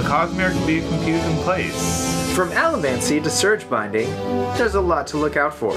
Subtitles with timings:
[0.00, 2.34] the Cosmere can be a confusing place.
[2.34, 4.08] From allomancy to surge binding,
[4.56, 5.74] there's a lot to look out for.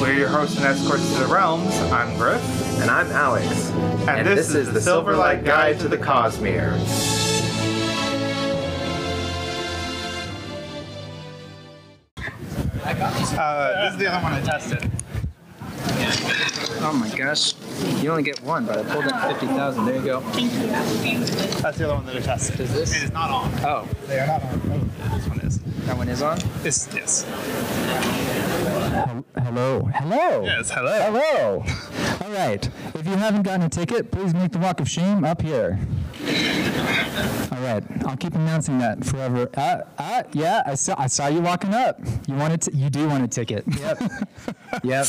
[0.00, 1.72] We're your hosts and escorts to the realms.
[1.92, 2.42] I'm Griff.
[2.80, 3.70] And I'm Alex.
[4.08, 6.72] And, this, is the Silverlight Guide to the Cosmere.
[13.38, 14.90] Uh, this is the other one I tested.
[16.82, 17.54] Oh my gosh.
[18.00, 19.84] You only get one, but I pulled up 50,000.
[19.84, 20.20] There you go.
[20.20, 22.60] That's the other one that I tested.
[22.60, 22.96] Is this?
[22.96, 23.52] It is not on.
[23.64, 24.90] Oh, They are not on.
[25.02, 25.58] Oh, this one is.
[25.60, 26.38] that one is on?
[26.62, 27.24] This, yes.
[29.36, 29.82] Hello.
[29.94, 30.44] Hello.
[30.44, 30.98] Yes, hello.
[31.10, 31.64] Hello.
[32.26, 32.68] All right.
[32.94, 35.78] If you haven't gotten a ticket, please make the walk of shame up here.
[37.52, 37.82] All right.
[38.06, 39.48] I'll keep announcing that forever.
[39.54, 42.00] Uh, uh, yeah, I saw, I saw you walking up.
[42.26, 43.64] You wanted to, you do want a ticket.
[43.78, 44.02] Yep.
[44.84, 45.06] yep.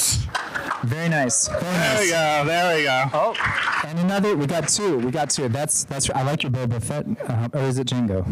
[0.84, 1.48] Very nice.
[1.48, 2.12] Very There we nice.
[2.12, 2.44] go.
[2.48, 3.03] There we go.
[3.13, 4.35] Oh, and another.
[4.35, 4.97] We got two.
[4.97, 5.47] We got two.
[5.47, 6.09] That's that's.
[6.09, 7.06] I like your Boba Fett.
[7.30, 8.25] Uh, or is it Django?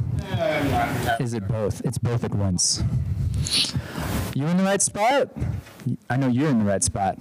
[1.22, 1.82] Is it both?
[1.86, 2.84] It's both at once.
[4.36, 5.30] You in the right spot?
[6.10, 7.18] I know you're in the right spot.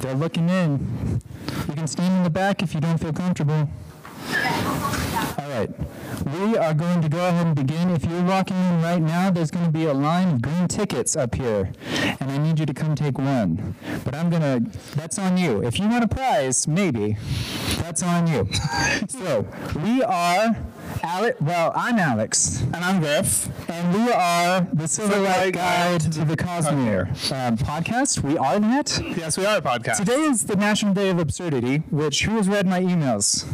[0.00, 1.20] They're looking in.
[1.68, 3.68] You can stand in the back if you don't feel comfortable.
[4.28, 5.70] All right.
[6.24, 7.90] We are going to go ahead and begin.
[7.90, 11.16] If you're walking in right now, there's going to be a line of green tickets
[11.16, 11.72] up here,
[12.20, 13.74] and I need you to come take one.
[14.04, 15.62] But I'm going to, that's on you.
[15.64, 17.16] If you want a prize, maybe.
[17.78, 18.48] That's on you.
[19.08, 19.46] so,
[19.84, 20.56] we are
[21.02, 22.62] Alex, well, I'm Alex.
[22.62, 23.48] And I'm Griff.
[23.68, 28.22] And we are the Guide Silverlight Guide to the Cosmere um, podcast.
[28.22, 29.00] We are that.
[29.16, 29.96] Yes, we are a podcast.
[29.96, 33.46] Today is the National Day of Absurdity, which who has read my emails?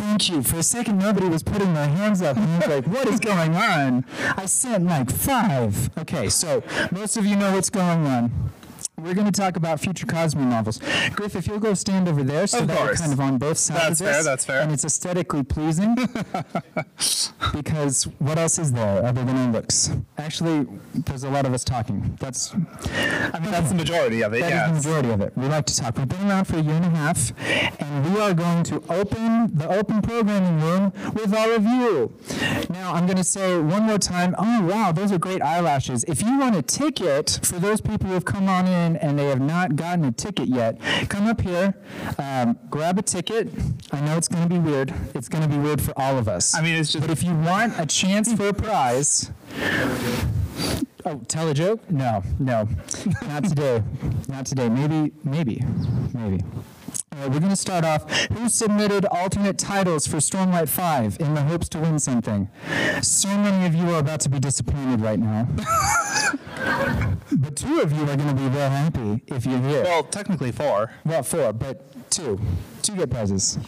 [0.00, 0.42] Thank you.
[0.42, 4.06] For a second, nobody was putting their hands up, and like, "What is going on?"
[4.34, 5.90] I sent like five.
[5.98, 8.32] Okay, so most of you know what's going on.
[9.02, 10.80] We're going to talk about future Cosmere novels.
[11.14, 13.58] Griff, if you'll go stand over there, so Of that we're kind of on both
[13.58, 14.60] sides That's of this, fair, that's fair.
[14.62, 15.94] and it's aesthetically pleasing.
[17.54, 19.90] because what else is there other than our looks?
[20.18, 22.16] Actually, there's a lot of us talking.
[22.20, 24.68] That's I mean, that's the majority of it, that is yes.
[24.68, 25.32] the majority of it.
[25.36, 25.96] We like to talk.
[25.96, 27.32] We've been around for a year and a half,
[27.80, 32.12] and we are going to open the open programming room with all of you.
[32.68, 34.34] Now, I'm going to say one more time.
[34.38, 36.04] Oh, wow, those are great eyelashes.
[36.04, 39.26] If you want a ticket for those people who have come on in and they
[39.26, 40.78] have not gotten a ticket yet,
[41.08, 41.74] come up here,
[42.18, 43.48] um, grab a ticket.
[43.92, 44.92] I know it's going to be weird.
[45.14, 46.54] It's going to be weird for all of us.
[46.54, 49.30] I mean, it's just But if you want a chance for a prize,
[51.04, 51.88] oh, tell a joke?
[51.90, 52.68] No, no,
[53.22, 53.82] not today.
[54.28, 54.68] Not today.
[54.68, 55.62] Maybe, maybe,
[56.14, 56.42] maybe.
[57.12, 58.10] Right, we're going to start off.
[58.28, 62.48] Who submitted alternate titles for Stormlight 5 in the hopes to win something?
[63.02, 65.48] So many of you are about to be disappointed right now.
[67.32, 69.82] but two of you are going to be real happy if you're here.
[69.84, 70.90] well, technically four.
[71.04, 72.40] Well, four, but two.
[72.82, 73.58] Two get prizes.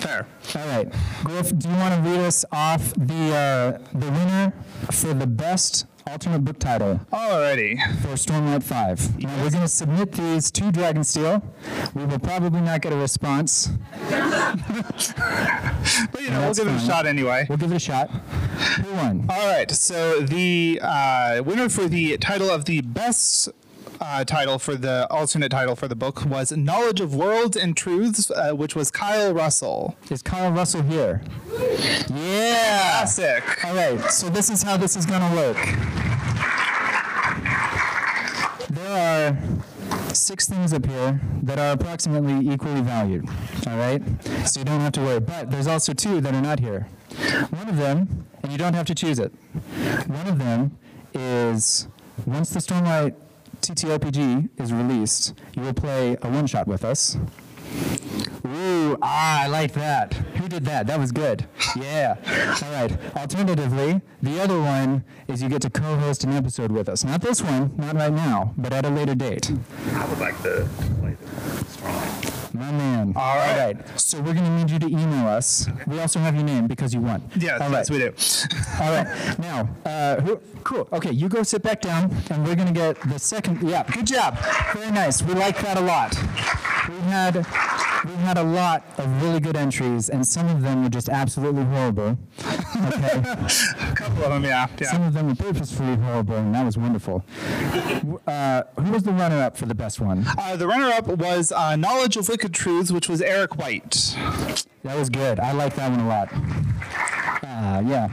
[0.00, 0.26] Fair.
[0.56, 0.92] All right,
[1.24, 4.52] Griff, do you want to read us off the uh, the winner
[4.90, 7.78] for the best alternate book title Alrighty.
[8.00, 9.22] for Stormlight 5?
[9.22, 11.42] Now, we're going to submit these to Dragonsteel.
[11.94, 13.70] We will probably not get a response.
[16.12, 17.46] But you know, we'll give it a shot anyway.
[17.48, 18.08] We'll give it a shot.
[18.10, 19.26] Who won?
[19.28, 19.70] All right.
[19.70, 23.48] So the uh, winner for the title of the best
[24.00, 28.30] uh, title for the alternate title for the book was "Knowledge of Worlds and Truths,"
[28.30, 29.96] uh, which was Kyle Russell.
[30.10, 31.22] Is Kyle Russell here?
[32.12, 33.02] Yeah!
[33.02, 33.64] Classic.
[33.64, 35.56] All right, so this is how this is going to work.
[38.70, 43.28] There are six things up here that are approximately equally valued.
[43.66, 44.02] All right,
[44.46, 45.20] so you don't have to worry.
[45.20, 46.88] But there's also two that are not here.
[47.50, 49.32] One of them, and you don't have to choose it.
[50.06, 50.78] One of them
[51.14, 51.88] is
[52.26, 53.14] once the Stormlight
[53.62, 57.16] TTRPG is released, you will play a one shot with us.
[58.44, 60.14] Ooh, ah, I like that.
[60.14, 60.88] Who did that?
[60.88, 61.46] That was good.
[61.76, 62.16] Yeah.
[62.62, 63.16] All right.
[63.16, 67.04] Alternatively, the other one is you get to co-host an episode with us.
[67.04, 69.50] Not this one, not right now, but at a later date.
[69.92, 70.68] I would like to
[71.00, 72.11] play the strong.
[72.54, 73.12] My man.
[73.16, 73.50] All right.
[73.50, 74.00] All right.
[74.00, 75.68] So we're going to need you to email us.
[75.86, 77.22] We also have your name because you won.
[77.36, 78.12] Yes, All yes, we do.
[78.80, 79.38] All right.
[79.38, 80.88] Now, uh, who, cool.
[80.92, 83.62] Okay, you go sit back down, and we're gonna get the second.
[83.62, 84.36] Yeah, good job.
[84.74, 85.22] Very nice.
[85.22, 86.14] We like that a lot.
[86.88, 87.36] We had
[88.04, 91.64] we had a lot of really good entries, and some of them were just absolutely
[91.64, 92.18] horrible.
[92.40, 93.18] Okay.
[93.22, 94.90] A couple of them, yeah, yeah.
[94.90, 97.24] Some of them were purposefully horrible, and that was wonderful.
[98.26, 100.24] Uh, who was the runner-up for the best one?
[100.36, 104.16] Uh, the runner-up was uh, "Knowledge of Wicked Truths," which was Eric White.
[104.82, 105.38] That was good.
[105.38, 106.28] I like that one a lot.
[107.44, 108.08] Uh, yeah.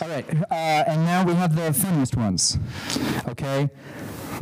[0.00, 0.24] All right.
[0.50, 2.56] Uh, and now we have the funniest ones.
[3.28, 3.68] Okay.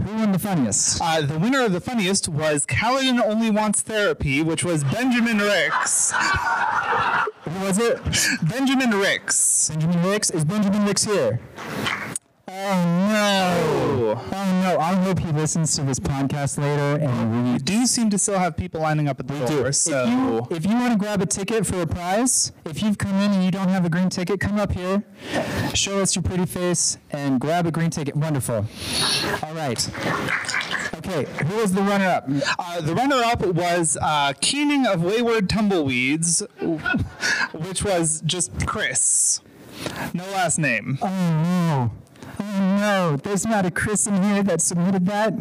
[0.06, 1.00] Who won the funniest?
[1.02, 6.12] Uh, the winner of the funniest was Kaladin Only Wants Therapy, which was Benjamin Ricks.
[6.12, 8.00] Who was it?
[8.48, 9.70] Benjamin Ricks.
[9.70, 10.30] Benjamin Ricks.
[10.30, 11.40] Is Benjamin Ricks here?
[12.46, 12.52] Oh
[13.08, 14.20] no!
[14.32, 14.78] Oh no!
[14.78, 17.62] I hope he listens to this podcast later and We reads.
[17.62, 20.10] do seem to still have people lining up at the door, so If
[20.50, 23.32] you, if you want to grab a ticket for a prize, if you've come in
[23.32, 25.02] and you don't have a green ticket, come up here,
[25.72, 28.14] show us your pretty face, and grab a green ticket.
[28.14, 28.66] Wonderful.
[29.42, 29.90] All right.
[30.96, 32.26] Okay, who was the runner-up?
[32.58, 36.42] uh, the runner-up was uh, Keening of Wayward Tumbleweeds,
[37.52, 39.40] which was just Chris.
[40.12, 40.98] No last name.
[41.02, 41.90] Oh no!
[42.40, 43.16] Oh no!
[43.16, 45.34] There's not a Chris in here that submitted that.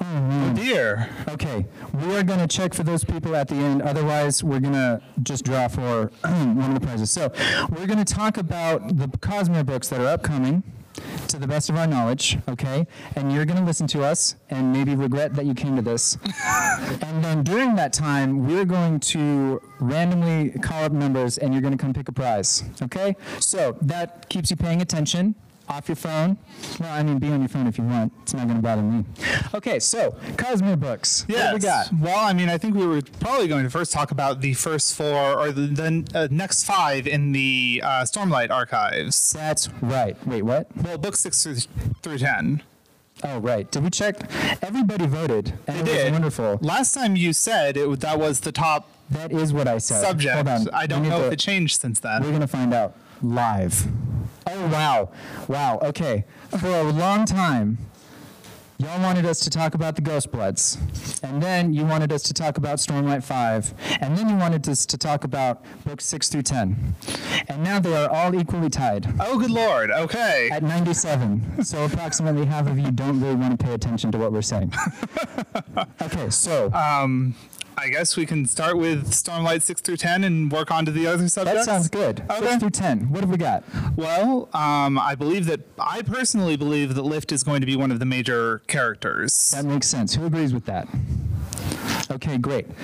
[0.00, 1.08] Oh dear.
[1.28, 3.82] Okay, we are going to check for those people at the end.
[3.82, 7.10] Otherwise, we're going to just draw for one of the prizes.
[7.10, 7.32] So,
[7.70, 10.62] we're going to talk about the Cosmere books that are upcoming
[11.28, 12.86] to the best of our knowledge, okay?
[13.16, 16.16] And you're going to listen to us and maybe regret that you came to this.
[17.02, 21.76] and then during that time, we're going to randomly call up numbers and you're going
[21.76, 23.14] to come pick a prize, okay?
[23.40, 25.34] So, that keeps you paying attention
[25.68, 26.36] off your phone.
[26.78, 28.12] Well, I mean, be on your phone if you want.
[28.22, 29.04] It's not going to bother me.
[29.54, 31.24] Okay, so Cosmere books.
[31.28, 31.88] What do we got?
[32.00, 34.94] Well, I mean, I think we were probably going to first talk about the first
[34.94, 39.32] four or the, the uh, next five in the uh, Stormlight archives.
[39.32, 40.16] That's right.
[40.26, 40.68] Wait, what?
[40.76, 41.56] Well, books six through,
[42.02, 42.62] through ten.
[43.24, 43.70] Oh, right.
[43.70, 44.16] Did we check?
[44.62, 46.12] Everybody voted, and They it was did.
[46.12, 46.58] wonderful.
[46.60, 50.02] Last time you said it, that was the top That is what I said.
[50.02, 50.34] subject.
[50.34, 50.68] Hold on.
[50.74, 52.22] I don't know to- if it changed since then.
[52.22, 53.86] We're gonna find out live.
[54.48, 55.10] Oh wow,
[55.48, 55.78] wow.
[55.82, 56.24] Okay,
[56.60, 57.78] for a long time,
[58.78, 60.78] y'all wanted us to talk about the Ghost Bloods,
[61.22, 64.86] and then you wanted us to talk about Stormlight Five, and then you wanted us
[64.86, 66.94] to talk about books six through ten,
[67.48, 69.90] and now they are all equally tied Oh, good lord.
[69.90, 70.48] Okay.
[70.52, 71.64] at 97.
[71.64, 74.72] so approximately half of you don't really want to pay attention to what we're saying.
[76.02, 77.34] okay, so Um,
[77.78, 81.06] I guess we can start with Stormlight six through ten and work on to the
[81.06, 81.66] other subjects.
[81.66, 82.22] that sounds good.
[82.30, 82.40] Okay.
[82.46, 83.10] Six through ten.
[83.10, 83.64] What have we got?
[83.96, 87.90] Well, um, I believe that I personally believe that Lift is going to be one
[87.90, 89.50] of the major characters.
[89.50, 90.14] That makes sense.
[90.14, 90.88] Who agrees with that?
[92.10, 92.74] Okay, great.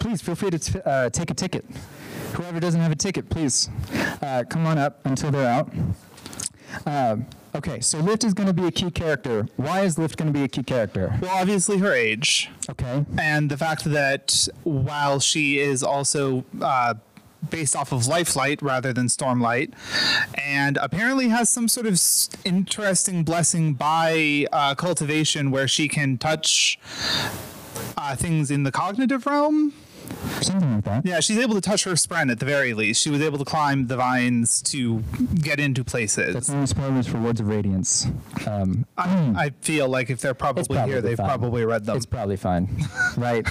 [0.00, 1.64] Please feel free to t- uh, take a ticket.
[2.34, 3.68] Whoever doesn't have a ticket, please
[4.22, 5.70] uh, come on up until they're out.
[6.86, 9.48] Um, okay, so Lift is going to be a key character.
[9.56, 11.18] Why is Lift going to be a key character?
[11.20, 13.04] Well, obviously her age, Okay.
[13.18, 16.94] and the fact that while she is also uh,
[17.48, 19.72] based off of Lifelight rather than Stormlight,
[20.38, 22.00] and apparently has some sort of
[22.44, 26.78] interesting blessing by uh, cultivation where she can touch
[27.96, 29.72] uh, things in the cognitive realm.
[30.42, 31.06] Something like that.
[31.06, 33.02] Yeah, she's able to touch her spren at the very least.
[33.02, 35.00] She was able to climb the vines to
[35.42, 36.34] get into places.
[36.34, 38.06] That's only spoilers for Words of Radiance.
[38.46, 41.26] Um, I, I feel like if they're probably, probably here, they've fine.
[41.28, 41.96] probably read them.
[41.96, 42.68] It's probably fine,
[43.16, 43.46] right?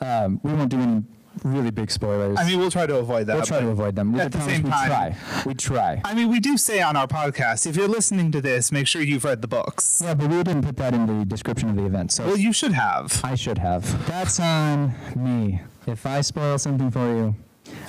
[0.00, 1.02] Um, we won't do any
[1.44, 2.38] really big spoilers.
[2.38, 3.34] I mean, we'll try to avoid that.
[3.36, 4.12] we'll try to avoid them.
[4.12, 5.16] We at the same we time, try.
[5.46, 6.00] We try.
[6.04, 9.02] I mean, we do say on our podcast, if you're listening to this, make sure
[9.02, 10.00] you've read the books.
[10.04, 12.52] Yeah, but we didn't put that in the description of the event, so Well, you
[12.52, 13.20] should have.
[13.24, 14.06] I should have.
[14.06, 15.62] That's on me.
[15.86, 17.34] If I spoil something for you,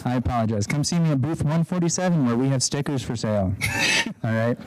[0.06, 0.68] I apologize.
[0.68, 3.54] Come see me at booth 147 where we have stickers for sale.
[4.24, 4.58] All right.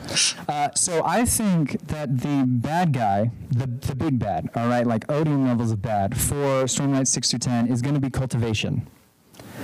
[0.48, 5.10] Uh, so I think that the bad guy, the, the big bad, all right, like
[5.10, 8.86] Odium levels of bad for Stormlight 6 through 10 is going to be cultivation.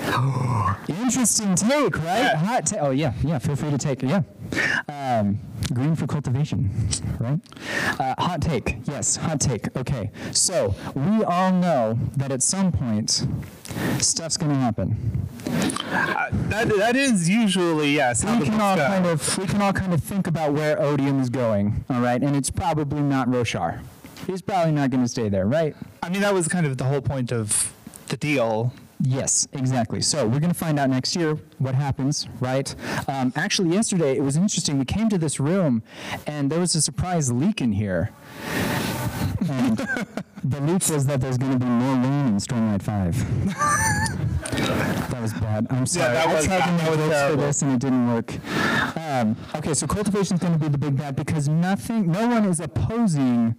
[0.88, 2.34] Interesting take, right?
[2.34, 2.80] Hot take.
[2.80, 3.38] Oh yeah, yeah.
[3.38, 4.08] Feel free to take it.
[4.08, 4.22] Yeah.
[4.88, 5.40] Um,
[5.72, 6.70] green for cultivation,
[7.18, 7.40] right?
[7.98, 8.78] Uh, hot take.
[8.84, 9.74] Yes, hot take.
[9.76, 10.10] Okay.
[10.32, 13.26] So we all know that at some point,
[13.98, 15.26] stuff's going to happen.
[15.46, 18.24] Uh, that that is usually yes.
[18.24, 18.86] We can all go.
[18.86, 21.84] kind of we can all kind of think about where Odium is going.
[21.90, 23.80] All right, and it's probably not Roshar.
[24.26, 25.74] He's probably not going to stay there, right?
[26.02, 27.72] I mean, that was kind of the whole point of
[28.08, 28.72] the deal.
[29.04, 30.00] Yes, exactly.
[30.00, 32.72] So we're going to find out next year what happens, right?
[33.08, 34.78] Um, actually, yesterday it was interesting.
[34.78, 35.82] We came to this room,
[36.26, 38.10] and there was a surprise leak in here.
[39.48, 39.76] And
[40.44, 44.28] the leak was that there's going to be more rain in Stormlight 5.
[44.56, 45.66] that was bad.
[45.70, 46.14] I'm sorry.
[46.14, 48.34] Yeah, that was, I was- that make was for this, and it didn't work.
[48.96, 52.44] Um, okay, so cultivation is going to be the big bad because nothing, no one
[52.44, 53.54] is opposing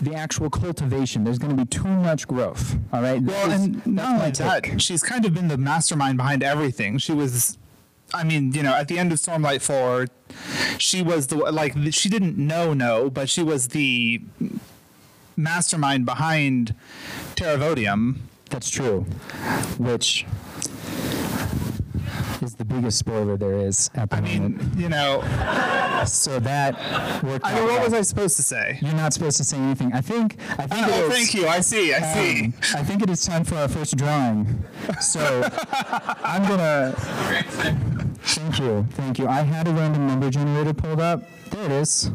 [0.00, 1.24] the actual cultivation.
[1.24, 2.76] There's going to be too much growth.
[2.92, 3.20] All right.
[3.22, 4.80] Well, That and not only that, take.
[4.80, 6.98] she's kind of been the mastermind behind everything.
[6.98, 7.58] She was,
[8.14, 10.06] I mean, you know, at the end of Stormlight Four,
[10.78, 14.22] she was the like she didn't know no, but she was the
[15.36, 16.74] mastermind behind
[17.36, 18.16] Terravodium.
[18.52, 19.00] That's true.
[19.78, 20.26] Which
[22.42, 24.74] is the biggest spoiler there is at the I moment.
[24.74, 25.22] mean, you know,
[26.06, 26.74] So that
[27.22, 27.84] worked I out mean, what well.
[27.84, 28.78] was I supposed to say?
[28.82, 29.92] You're not supposed to say anything.
[29.92, 30.36] I think.
[30.58, 30.86] I think.
[30.88, 31.46] it Oh, is- thank you.
[31.48, 31.94] I see.
[31.94, 32.44] I see.
[32.46, 34.64] um, I think it is time for our first drawing.
[35.00, 35.48] So
[36.22, 36.94] I'm gonna.
[38.24, 39.26] Thank you, thank you.
[39.26, 41.24] I had a random number generator pulled up.
[41.62, 42.10] There it is.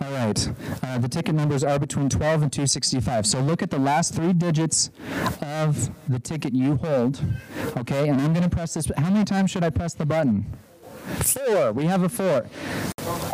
[0.00, 0.48] All right.
[0.82, 3.26] Uh, the ticket numbers are between 12 and 265.
[3.26, 4.88] So look at the last three digits
[5.42, 7.20] of the ticket you hold.
[7.76, 8.90] Okay, and I'm gonna press this.
[8.96, 10.46] How many times should I press the button?
[11.18, 11.72] Four.
[11.72, 12.46] We have a four.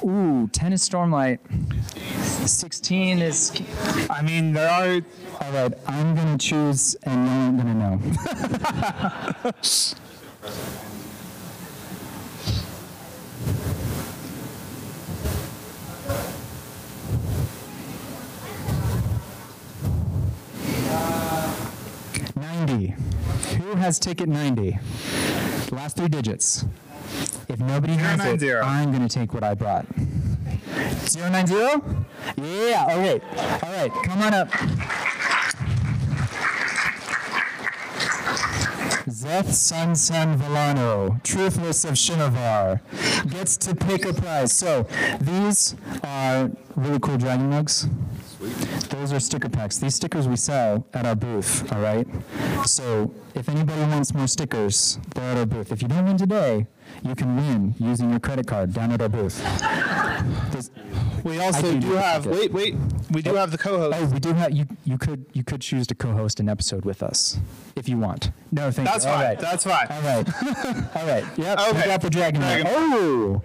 [0.04, 1.38] Ooh, 10 is Stormlight.
[2.48, 3.62] 16 is
[4.10, 5.00] I mean, there are.
[5.40, 9.52] all right, I'm gonna choose, and you aren't gonna know.
[22.40, 22.94] Ninety.
[23.56, 24.78] Who has ticket ninety?
[25.70, 26.64] Last three digits.
[27.48, 28.56] If nobody has it, 090.
[28.58, 29.86] I'm gonna take what I brought.
[31.06, 31.82] Zero nine zero?
[32.36, 32.86] Yeah.
[32.88, 33.22] All right.
[33.62, 33.92] All right.
[34.04, 34.48] Come on up.
[39.08, 42.80] Szeth-son-son-Vallano, Truthless of Shinovar,
[43.30, 44.52] gets to pick a prize.
[44.52, 44.86] So
[45.20, 47.88] these are really cool dragon mugs.
[48.90, 49.78] Those are sticker packs.
[49.78, 52.06] These stickers we sell at our booth, all right?
[52.66, 55.70] So if anybody wants more stickers, they're at our booth.
[55.72, 56.66] If you don't win today,
[57.04, 59.38] you can win using your credit card down at our booth.
[61.24, 62.26] We also do do have.
[62.26, 62.30] it.
[62.32, 62.74] Wait, wait.
[63.10, 63.34] We do oh.
[63.36, 63.96] have the co-host.
[64.00, 64.66] Oh, we do have you.
[64.84, 67.38] You could you could choose to co-host an episode with us
[67.76, 68.30] if you want.
[68.52, 69.10] No, thank That's you.
[69.10, 69.26] All fine.
[69.26, 69.38] right.
[69.38, 69.86] That's fine.
[69.90, 70.96] All right.
[70.96, 71.24] All right.
[71.36, 71.58] Yep.
[71.58, 71.84] We Okay.
[71.86, 72.40] got the dragon.
[72.40, 72.66] Dragon.
[72.68, 73.42] Oh.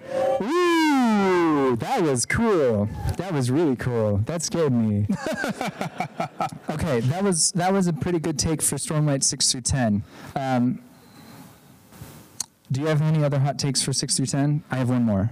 [1.76, 2.88] That was cool.
[3.16, 4.18] That was really cool.
[4.26, 5.06] That scared me.
[6.70, 7.00] okay.
[7.00, 10.02] That was that was a pretty good take for Stormlight six through ten.
[10.36, 10.80] Um,
[12.72, 14.62] do you have any other hot takes for six through ten?
[14.70, 15.30] I have one more.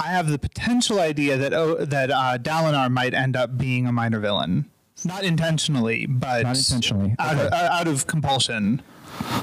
[0.00, 3.92] I have the potential idea that oh, that uh, Dalinar might end up being a
[3.92, 4.70] minor villain,
[5.04, 7.14] not intentionally, but Not intentionally.
[7.18, 8.82] out, of, uh, out of compulsion.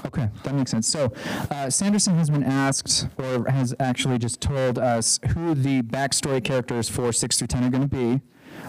[0.06, 0.88] Okay, that makes sense.
[0.88, 1.14] So,
[1.50, 6.90] uh, Sanderson has been asked, or has actually just told us, who the backstory characters
[6.90, 8.22] for 6 through 10 are going to be.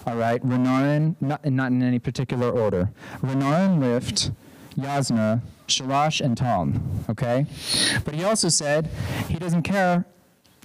[0.06, 2.90] All right, Renarin, not, not in any particular order.
[3.21, 4.30] Renarin, Lift,
[4.76, 7.04] Jasnah, Shalash, and Taln.
[7.09, 7.47] Okay?
[8.04, 8.88] But he also said
[9.28, 10.04] he doesn't care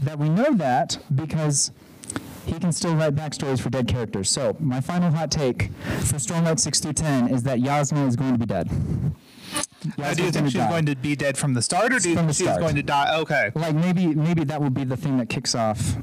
[0.01, 1.72] that we know that because
[2.46, 4.29] he can still write backstories for dead characters.
[4.29, 8.34] So, my final hot take for Stormlight 6 through 10 is that Jasnah is going
[8.34, 8.70] to be dead.
[9.98, 12.15] Now, do you think she's going to be dead from the start, or do you
[12.15, 12.60] think she's start.
[12.60, 13.15] going to die?
[13.19, 13.51] Okay.
[13.55, 15.98] like maybe maybe that will be the thing that kicks off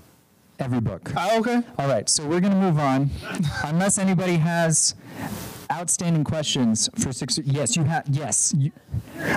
[0.58, 1.12] every book.
[1.16, 1.62] Oh, okay.
[1.78, 3.10] All right, so we're gonna move on,
[3.64, 4.94] unless anybody has
[5.72, 7.38] outstanding questions for six.
[7.44, 8.04] Yes, you have.
[8.08, 8.54] Yes.
[8.56, 8.70] You,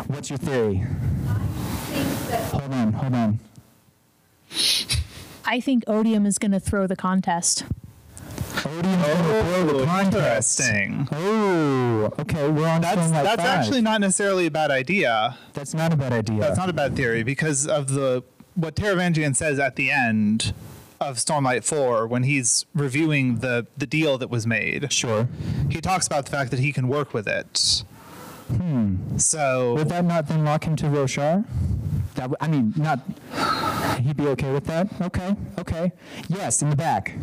[0.07, 0.85] what's your theory?
[2.51, 3.39] Hold on, hold on.
[5.45, 7.63] I think Odium is going to throw the contest.
[8.67, 10.59] Odium oh, the contest.
[10.59, 11.07] Interesting.
[11.11, 12.49] Oh, okay.
[12.49, 13.59] We're on That's Stormlight that's five.
[13.59, 15.37] actually not necessarily a bad idea.
[15.53, 16.39] That's not a bad idea.
[16.39, 18.23] That's not a bad theory because of the
[18.55, 20.53] what Taravangian says at the end
[20.99, 24.91] of Stormlight 4 when he's reviewing the the deal that was made.
[24.91, 25.27] sure.
[25.69, 27.83] He talks about the fact that he can work with it.
[28.47, 29.17] Hmm.
[29.17, 31.45] So Would that not then lock him to Roshar?
[32.15, 32.99] That w- I mean, not.
[33.99, 34.87] He'd be okay with that.
[35.01, 35.91] Okay, okay.
[36.29, 37.13] Yes, in the back.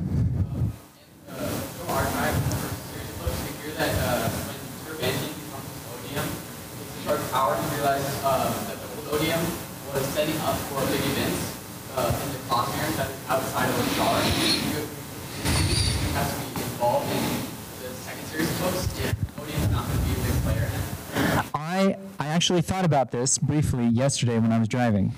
[22.19, 25.13] I actually thought about this briefly yesterday when I was driving.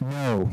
[0.00, 0.50] No.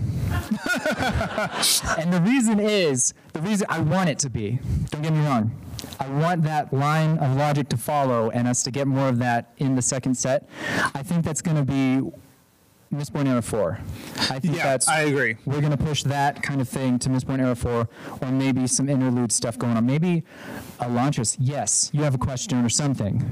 [1.98, 4.60] and the reason is the reason I want it to be.
[4.90, 5.52] Don't get me wrong.
[6.00, 9.54] I want that line of logic to follow and us to get more of that
[9.58, 10.48] in the second set.
[10.94, 12.02] I think that's going to be
[12.94, 13.80] Mistborn Era 4.
[14.30, 15.38] I think yeah, that's I agree.
[15.46, 17.88] we're going to push that kind of thing to Mistborn Era 4,
[18.22, 19.86] or maybe some interlude stuff going on.
[19.86, 20.24] Maybe
[20.80, 23.30] Elantris, yes, you have a question or something.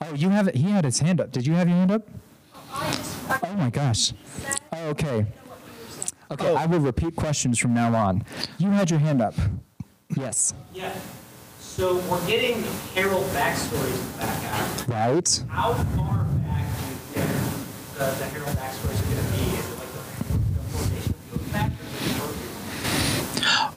[0.00, 0.56] Oh, you have it.
[0.56, 1.30] He had his hand up.
[1.32, 2.08] Did you have your hand up?
[3.30, 4.12] Oh my gosh.
[4.72, 5.26] Oh, okay.
[6.30, 6.56] Okay, oh.
[6.56, 8.24] I will repeat questions from now on.
[8.58, 9.34] You had your hand up.
[10.16, 10.54] Yes.
[10.74, 10.94] Yeah.
[11.60, 12.62] So we're getting
[12.94, 14.88] Herald backstories back half.
[14.88, 15.44] Right.
[15.48, 17.28] How far back do you think
[17.94, 18.89] the, the Herald backstories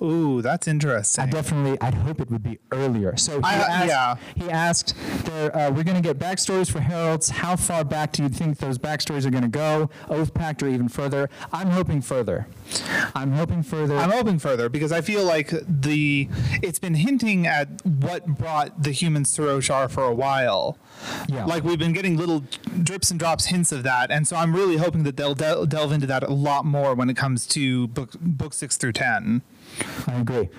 [0.03, 1.23] Ooh, that's interesting.
[1.23, 3.15] I definitely, I'd hope it would be earlier.
[3.15, 4.15] So he I- asked, yeah.
[4.35, 4.95] he asked,
[5.25, 7.29] there, uh, we're going to get backstories for heralds.
[7.29, 9.89] How far back do you think those backstories are going to go?
[10.09, 11.29] Oath Pact or even further?
[11.53, 12.47] I'm hoping further.
[13.15, 13.95] I'm hoping further.
[13.97, 16.27] I'm hoping further because I feel like the
[16.61, 20.77] it's been hinting at what brought the humans to Roshar for a while.
[21.29, 21.45] Yeah.
[21.45, 22.43] Like we've been getting little
[22.83, 25.91] drips and drops hints of that, and so I'm really hoping that they'll del- delve
[25.91, 29.41] into that a lot more when it comes to book book six through ten.
[30.07, 30.49] I agree.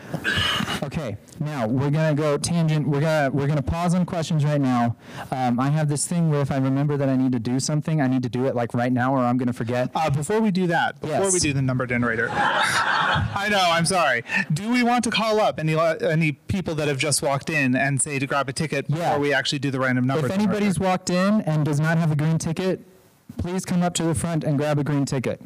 [0.82, 2.86] Okay, now we're gonna go tangent.
[2.86, 4.96] We're gonna we're gonna pause on questions right now.
[5.30, 8.00] Um, I have this thing where if I remember that I need to do something,
[8.00, 9.90] I need to do it like right now, or I'm gonna forget.
[9.94, 11.32] Uh, before we do that, before Yes.
[11.32, 14.24] we do the number generator, I know I'm sorry.
[14.52, 18.00] Do we want to call up any any people that have just walked in and
[18.02, 18.96] say to grab a ticket Yeah.
[18.96, 20.26] before we actually do the random number?
[20.26, 20.50] If generator?
[20.52, 22.84] anybody's walked in and does not have a green ticket,
[23.38, 25.40] please come up to the front and grab a green ticket.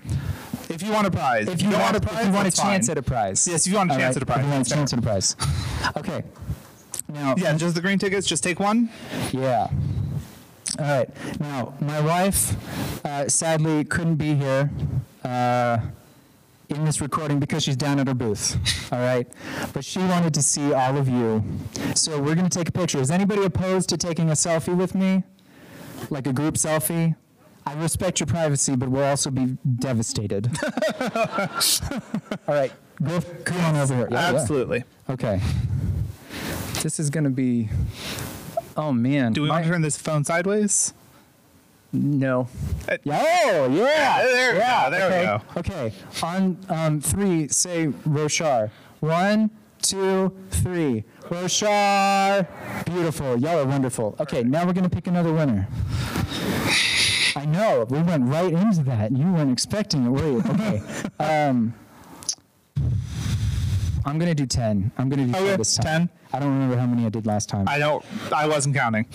[0.69, 2.87] if you want a prize, If you want, a prize, if you want a chance
[2.87, 2.93] fine.
[2.93, 3.47] at a prize.
[3.49, 4.93] Yes, if you want a All chance at a prize, If you want a chance
[4.93, 5.37] at a prize.
[5.97, 6.23] Okay.
[7.09, 8.27] Now, Yeah, just the green tickets.
[8.27, 8.91] Just take one.
[9.33, 9.69] Yeah.
[10.79, 11.09] All right.
[11.41, 12.55] Now, my wife
[13.05, 14.71] uh, sadly couldn't be here
[15.25, 15.79] uh,
[16.69, 18.57] in this recording because she's down at her booth.
[18.93, 19.27] All right.
[19.73, 21.43] But she wanted to see all of you.
[21.95, 22.99] So we're going to take a picture.
[23.01, 25.23] Is anybody opposed to taking a selfie with me?
[26.11, 27.17] Like a group selfie?
[27.69, 30.49] I respect your privacy, but we'll also be devastated.
[31.15, 32.73] all right.
[33.03, 34.09] Go, come on over here.
[34.11, 34.39] Yeah, yeah.
[34.41, 34.85] Absolutely.
[35.11, 35.41] Okay.
[36.83, 37.69] This is going to be.
[38.77, 39.33] Oh, man.
[39.33, 40.95] Do we My- want to turn this phone sideways?
[41.93, 42.49] No.
[42.89, 44.23] Uh, Yeah, Oh, yeah.
[44.23, 45.25] there we yeah, go, there we okay.
[45.55, 45.61] go.
[45.61, 45.93] Okay.
[46.23, 48.71] On um, three, say Roshar.
[49.01, 51.05] One, two, three.
[51.23, 52.47] Roshar.
[52.85, 53.37] Beautiful.
[53.39, 54.17] Y'all are wonderful.
[54.21, 55.67] Okay, now we're going to pick another winner.
[57.39, 57.87] I know.
[57.89, 59.13] We went right into that.
[59.13, 60.39] You weren't expecting it, were you?
[60.41, 60.83] Okay.
[61.21, 61.73] um,
[64.05, 64.91] I'm going to do 10.
[64.99, 66.09] I'm going to do 10 this time.
[66.09, 66.11] 10.
[66.33, 67.69] I don't remember how many I did last time.
[67.69, 68.05] I don't.
[68.33, 69.07] I wasn't counting.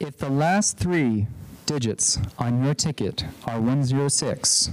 [0.00, 1.26] If the last three
[1.66, 4.70] digits on your ticket are 106,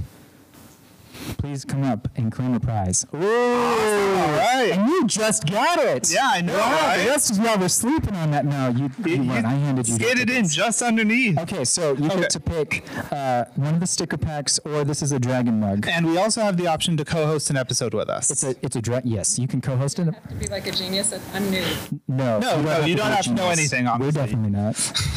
[1.38, 3.06] please come up and claim a prize.
[3.14, 4.72] Ooh, right.
[4.74, 6.12] And you just got it.
[6.12, 6.98] Yeah, I know, Wow, right?
[7.04, 8.46] The rest of y'all were sleeping on that.
[8.46, 9.46] No, you, you, weren't.
[9.46, 11.38] I handed you the Skated in just underneath.
[11.40, 12.22] Okay, so you Okay.
[12.22, 15.88] get to pick uh, one of the sticker packs, or this is a dragon mug.
[15.88, 18.30] And we also have the option to co-host an episode with us.
[18.32, 19.38] It's a it's a dra- yes.
[19.40, 20.06] You can co-host it.
[20.06, 21.64] to be like a genius and I'm new.
[22.08, 23.74] No, No, no, you don't have to know genius.
[23.74, 24.76] anything, We're definitely not.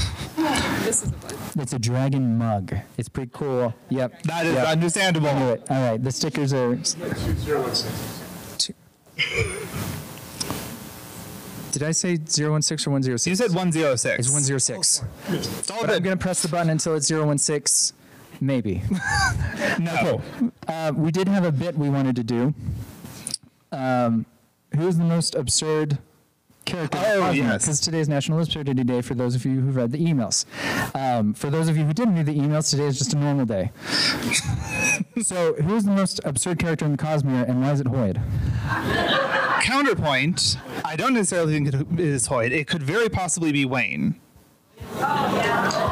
[0.85, 1.61] This is a fun.
[1.61, 2.73] It's a dragon mug.
[2.97, 3.75] It's pretty cool.
[3.89, 4.23] Yep.
[4.23, 4.69] that is yep.
[4.69, 5.29] understandable.
[5.29, 5.63] I knew it.
[5.69, 6.77] All right, the stickers are.
[8.59, 8.75] Two-
[11.73, 13.27] Did I say 016 or 106?
[13.27, 14.19] You said 106.
[14.19, 15.05] It's 106.
[15.29, 17.97] It's all But I'm going to press the button until it's 016.
[18.41, 18.83] Maybe.
[19.81, 20.23] No.
[20.67, 22.55] Uh, we did have a bit we wanted to do.
[23.71, 24.25] Um,
[24.75, 25.99] who's the most absurd
[26.69, 26.99] character?
[27.03, 27.63] Oh, yes.
[27.63, 30.45] Because today is National Absurdity Day for those of you who read the emails.
[30.95, 33.47] Um, for those of you who didn't read the emails, today is just a normal
[33.47, 33.73] day.
[35.23, 38.21] so, who's the most absurd character in the Cosmere, and why is it Hoid?
[39.63, 40.57] Counterpoint.
[40.85, 42.53] I don't necessarily think it is Hoid.
[42.53, 44.21] It could very possibly be Wayne.
[45.01, 45.88] All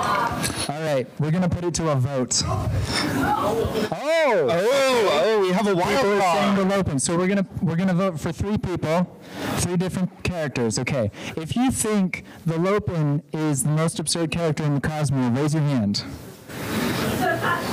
[0.94, 2.42] right, we're gonna put it to a vote.
[2.46, 2.70] Oh,
[4.28, 6.68] Oh, oh, we have a wild people are saying card.
[6.68, 6.98] Lopen.
[6.98, 9.16] So we're gonna we're gonna vote for three people,
[9.56, 10.78] three different characters.
[10.78, 15.54] Okay, if you think the Lopen is the most absurd character in the Cosmere, raise
[15.54, 16.04] your hand.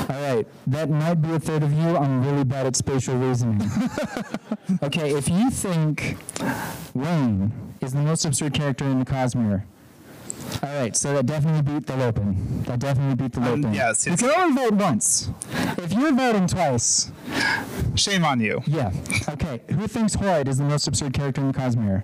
[0.10, 1.96] All right, that might be a third of you.
[1.98, 3.62] I'm really bad at spatial reasoning.
[4.84, 6.18] okay, if you think
[6.94, 9.64] Wayne is the most absurd character in the Cosmere.
[10.62, 12.64] All right, so that definitely beat the Lopen.
[12.64, 13.74] That definitely beat the Um, Lopen.
[13.74, 15.30] yes, You can only vote once.
[15.78, 17.12] If you're voting twice,
[17.96, 18.62] Shame on you.
[18.66, 18.92] yeah.
[19.30, 19.62] Okay.
[19.70, 22.04] Who thinks Hoid is the most absurd character in the Cosmere?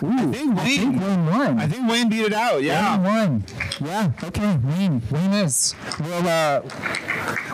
[0.00, 1.00] Ooh, I think think Wayne.
[1.00, 1.58] Wayne won.
[1.60, 2.62] I think Wayne beat it out.
[2.62, 2.96] Yeah.
[2.98, 3.44] Wayne won.
[3.84, 4.10] Yeah.
[4.22, 4.56] Okay.
[4.64, 5.02] Wayne.
[5.10, 5.74] Wayne is.
[6.00, 6.62] We'll uh,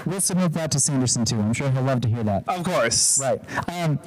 [0.05, 1.37] we'll submit that to Sanderson too.
[1.41, 2.45] I'm sure he'll love to hear that.
[2.47, 3.19] Of course.
[3.21, 3.41] Right.
[3.69, 3.99] Um,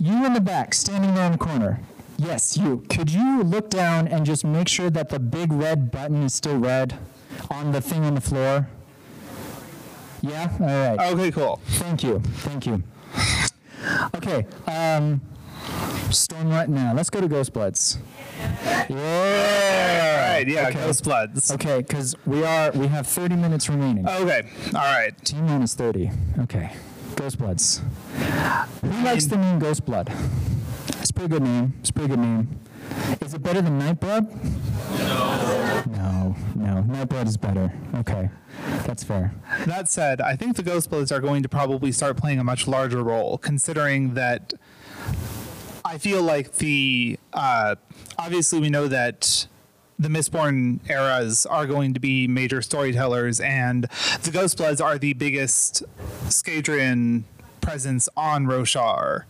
[0.00, 1.80] you in the back, standing there in the corner.
[2.18, 2.84] Yes, you.
[2.90, 6.58] Could you look down and just make sure that the big red button is still
[6.58, 6.98] red
[7.50, 8.68] on the thing on the floor?
[10.20, 10.50] Yeah.
[10.60, 11.12] All right.
[11.12, 11.60] Okay, cool.
[11.66, 12.18] Thank you.
[12.38, 12.82] Thank you.
[14.16, 14.46] Okay.
[14.66, 15.20] Um,
[16.10, 16.92] Storm right now.
[16.94, 17.98] Let's go to Ghost Bloods.
[18.40, 20.32] All Yeah.
[20.34, 20.48] right.
[20.48, 20.68] Yeah.
[20.68, 20.78] Okay.
[20.80, 21.52] Ghost Bloods.
[21.52, 24.08] Okay, because we are we have 30 minutes remaining.
[24.08, 24.48] Okay.
[24.74, 25.12] All right.
[25.24, 26.10] T minus 30.
[26.40, 26.72] Okay.
[27.14, 27.80] Ghost Bloods.
[28.82, 30.10] Who likes the name Ghost Blood?
[31.18, 32.60] Good name.
[33.20, 34.32] Is it better than Nightblood?
[35.90, 37.72] No, no, no, Nightblood is better.
[37.96, 38.30] Okay,
[38.86, 39.34] that's fair.
[39.66, 43.02] That said, I think the Ghostbloods are going to probably start playing a much larger
[43.02, 44.54] role, considering that
[45.84, 47.74] I feel like the uh,
[48.16, 49.48] obviously we know that
[49.98, 53.84] the Mistborn eras are going to be major storytellers, and
[54.22, 55.82] the Ghostbloods are the biggest
[56.26, 57.24] Scadrian
[57.60, 59.24] presence on Roshar.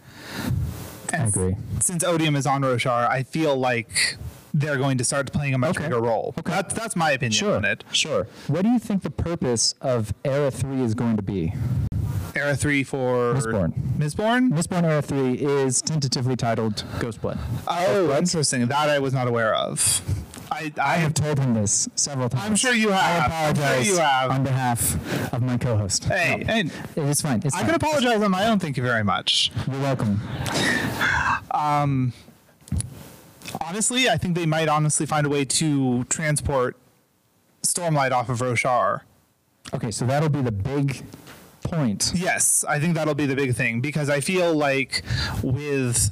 [1.13, 1.57] And I agree.
[1.81, 4.17] Since Odium is on Roshar, I feel like
[4.55, 5.85] they're going to start playing a much Okay.
[5.85, 6.35] bigger role.
[6.39, 6.51] Okay.
[6.53, 7.85] That's that's my opinion Sure, on it.
[7.93, 8.27] sure.
[8.47, 11.53] What do you think the purpose of Era 3 is going to be?
[12.35, 13.73] Era three for Mistborn.
[13.99, 14.51] Mistborn.
[14.51, 17.37] Mistborn Era 3 is tentatively titled Ghostblood.
[17.67, 18.67] Oh, interesting.
[18.69, 20.01] That I was not aware of.
[20.51, 22.45] I, I I have told him this several times.
[22.45, 23.31] I'm sure you I have.
[23.33, 24.31] I'm sure apologize you have.
[24.31, 26.05] on behalf of my co-host.
[26.05, 27.43] Hey, No, and it is fine.
[27.45, 27.67] It's I fine.
[27.67, 28.59] can apologize on my own.
[28.59, 29.51] Thank you very much.
[29.71, 30.21] You're welcome.
[31.53, 32.13] um,
[33.63, 36.77] Honestly, I think they might honestly find a way to transport
[37.63, 39.01] Stormlight off of Roshar.
[39.73, 41.03] Okay, so that'll be the big
[41.63, 42.13] point.
[42.15, 45.03] Yes, I think that'll be the big thing because I feel like
[45.43, 46.11] with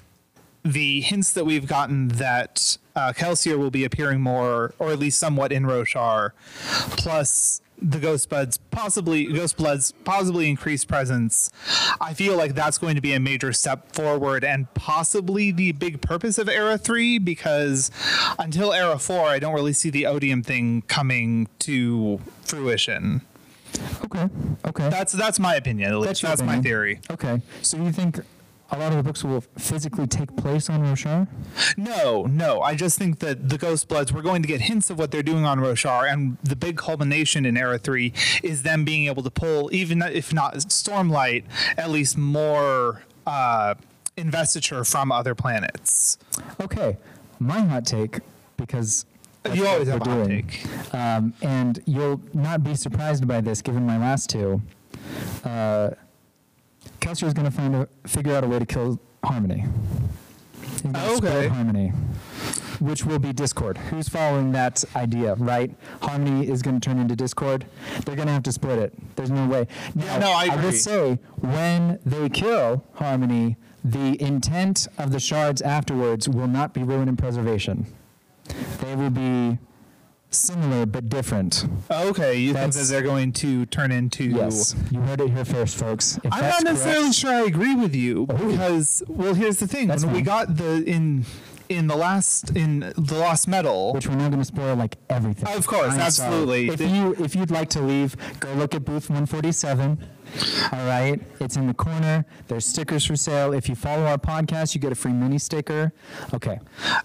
[0.65, 5.19] the hints that we've gotten that uh, Kelsier will be appearing more, or at least
[5.19, 6.33] somewhat in Roshar,
[6.97, 11.51] plus the Ghost Buds possibly Ghost Bloods possibly increased presence.
[12.01, 16.01] I feel like that's going to be a major step forward and possibly the big
[16.01, 17.91] purpose of Era 3 because
[18.39, 23.21] until Era 4 I don't really see the Odium thing coming to fruition.
[24.05, 24.29] Okay,
[24.67, 24.89] okay.
[24.89, 25.93] That's that's my opinion.
[25.93, 26.23] At least.
[26.23, 27.01] your That's, my theory.
[27.11, 28.21] Okay, so you think
[28.71, 31.29] a lot of the books will physically take place on Roshar?
[31.77, 32.61] No, no.
[32.63, 35.23] I just think that the Ghost Bloods, we're going to get hints of what they're
[35.23, 39.31] doing on Roshar, and the big culmination in Era 3 is them being able to
[39.31, 41.45] pull, even if not Stormlight,
[41.77, 43.75] at least more uh,
[44.17, 46.19] investiture from other planets.
[46.61, 46.97] Okay,
[47.39, 48.21] my hot take,
[48.57, 49.07] because
[49.53, 50.49] you always have a doing.
[50.49, 50.95] take.
[50.95, 54.61] um, and you'll not be surprised by this given my last two.
[55.45, 55.91] Uh,
[57.01, 59.65] Kelsier is going to find a figure out a way to kill Harmony.
[60.63, 61.49] He's gonna Okay.
[61.49, 61.89] Harmony,
[62.81, 63.77] which will be Discord.
[63.79, 65.75] Who's following that idea, right?
[66.03, 67.67] Harmony is going to turn into Discord.
[68.05, 68.93] They're going to have to split it.
[69.17, 69.67] There's no way.
[69.95, 70.73] Now, no, I will agree.
[70.73, 77.09] say when they kill Harmony, the intent of the shards afterwards will not be ruin
[77.09, 77.87] and preservation.
[78.81, 79.59] They will be
[80.31, 81.67] similar but different.
[81.91, 84.25] Oh, okay, you think that That's- they're going to turn into.
[84.25, 86.19] Yes, you heard it here first, folks.
[86.23, 88.51] If I'm that's not necessarily correct- sure I agree with you oh.
[88.51, 90.25] because, well, here's the thing: That's when we fine.
[90.25, 91.25] got the in
[91.69, 95.49] in the last in the Lost Metal, which we're not going to spoil like everything.
[95.57, 96.29] Of course, I'm sorry.
[96.33, 96.69] absolutely.
[96.69, 99.99] If The- you if you'd like to leave, go look at booth 147.
[100.73, 102.27] All right, it's in the corner.
[102.49, 103.53] There's stickers for sale.
[103.53, 105.93] If you follow our podcast, you get a free mini sticker.
[106.35, 106.59] Okay.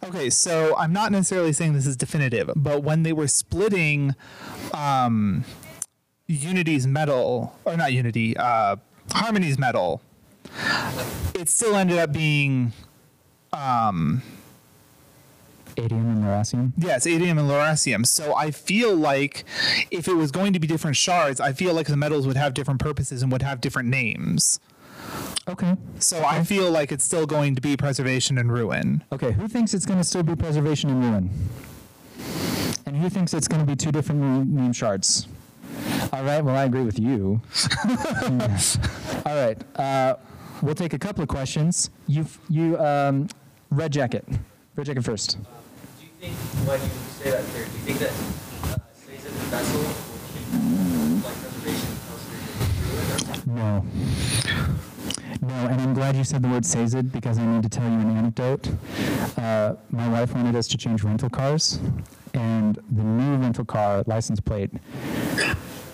[0.04, 4.15] Okay, so I'm not necessarily saying this is definitive, but when they were splitting
[4.74, 5.45] um,
[6.28, 8.78] Unity's metal, or not Unity, uh,
[9.12, 10.02] Harmony's metal,
[11.36, 12.74] it still ended up being,
[15.78, 16.74] Atium and Lerasium.
[16.78, 18.06] yes, Atium and Lerasium.
[18.06, 19.46] So I feel like
[19.90, 22.54] if it was going to be different shards, I feel like the metals would have
[22.54, 24.60] different purposes and would have different names.
[25.48, 25.76] Okay.
[26.00, 29.04] So I feel like it's still going to be preservation and ruin.
[29.12, 29.32] Okay.
[29.32, 31.30] Who thinks it's going to still be preservation and ruin?
[32.86, 35.28] And who thinks it's going to be two different name shards?
[36.14, 36.42] All right.
[36.44, 37.42] Well, I agree with you.
[37.84, 38.60] Yeah.
[39.26, 39.58] All right.
[39.80, 40.16] Uh,
[40.62, 41.90] we'll take a couple of questions.
[42.08, 43.28] You you um,
[43.72, 44.26] red jacket.
[44.76, 45.38] Red jacket first.
[46.22, 46.36] Think,
[46.68, 50.22] when you say that there, do you think that uh, Sazed in the vessel will
[50.30, 52.38] keep like preservation closer
[53.50, 53.84] or
[55.42, 57.98] No, and I'm glad you said the word Sazed because I need to tell you
[57.98, 58.70] an anecdote.
[59.36, 61.80] Uh, my wife wanted us to change rental cars,
[62.36, 64.70] and the new rental car license plate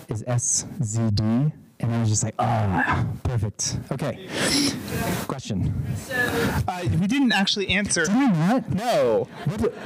[0.09, 3.79] is SZD, and I was just like, ah, perfect.
[3.91, 4.27] Okay.
[5.27, 5.73] Question.
[6.67, 8.05] Uh, we didn't actually answer.
[8.05, 8.73] Did I not?
[8.73, 9.27] No,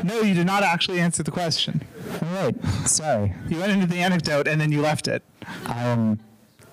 [0.04, 1.82] no, you did not actually answer the question.
[2.22, 2.66] All right.
[2.86, 3.34] Sorry.
[3.50, 5.24] You went into the anecdote and then you left it.
[5.66, 6.20] I am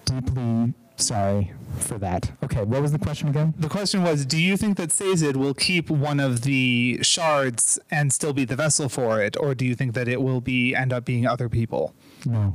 [0.05, 2.31] deeply sorry for that.
[2.43, 3.55] Okay, what was the question again?
[3.59, 8.13] The question was, do you think that Sazed will keep one of the shards and
[8.13, 10.93] still be the vessel for it, or do you think that it will be end
[10.93, 11.95] up being other people?
[12.25, 12.55] No.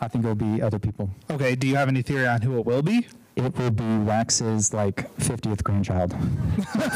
[0.00, 1.10] I think it'll be other people.
[1.30, 3.06] Okay, do you have any theory on who it will be?
[3.36, 6.14] It will be Wax's like 50th grandchild,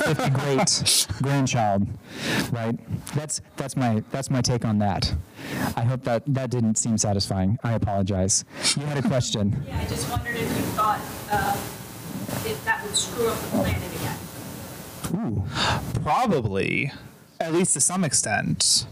[0.04, 1.88] 50 great grandchild,
[2.52, 2.78] right?
[3.16, 5.12] That's that's my that's my take on that.
[5.76, 7.58] I hope that that didn't seem satisfying.
[7.64, 8.44] I apologize.
[8.76, 9.64] You had a question.
[9.66, 11.00] Yeah, I just wondered if you thought
[11.32, 11.56] uh,
[12.48, 14.18] if that would screw up the planet again.
[15.14, 15.44] Ooh.
[16.02, 16.92] Probably,
[17.40, 18.86] at least to some extent.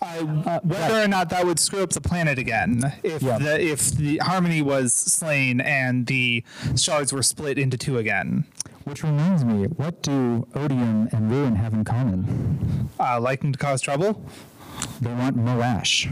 [0.00, 3.38] Uh, whether or not that would screw up the planet again if Yeah.
[3.38, 6.44] the if the harmony was slain and the
[6.76, 8.44] shards were split into two again.
[8.84, 12.88] Which reminds me, what do Odium and Ruin have in common?
[12.98, 14.24] Uh, liking to cause trouble.
[15.00, 16.08] They want Moash.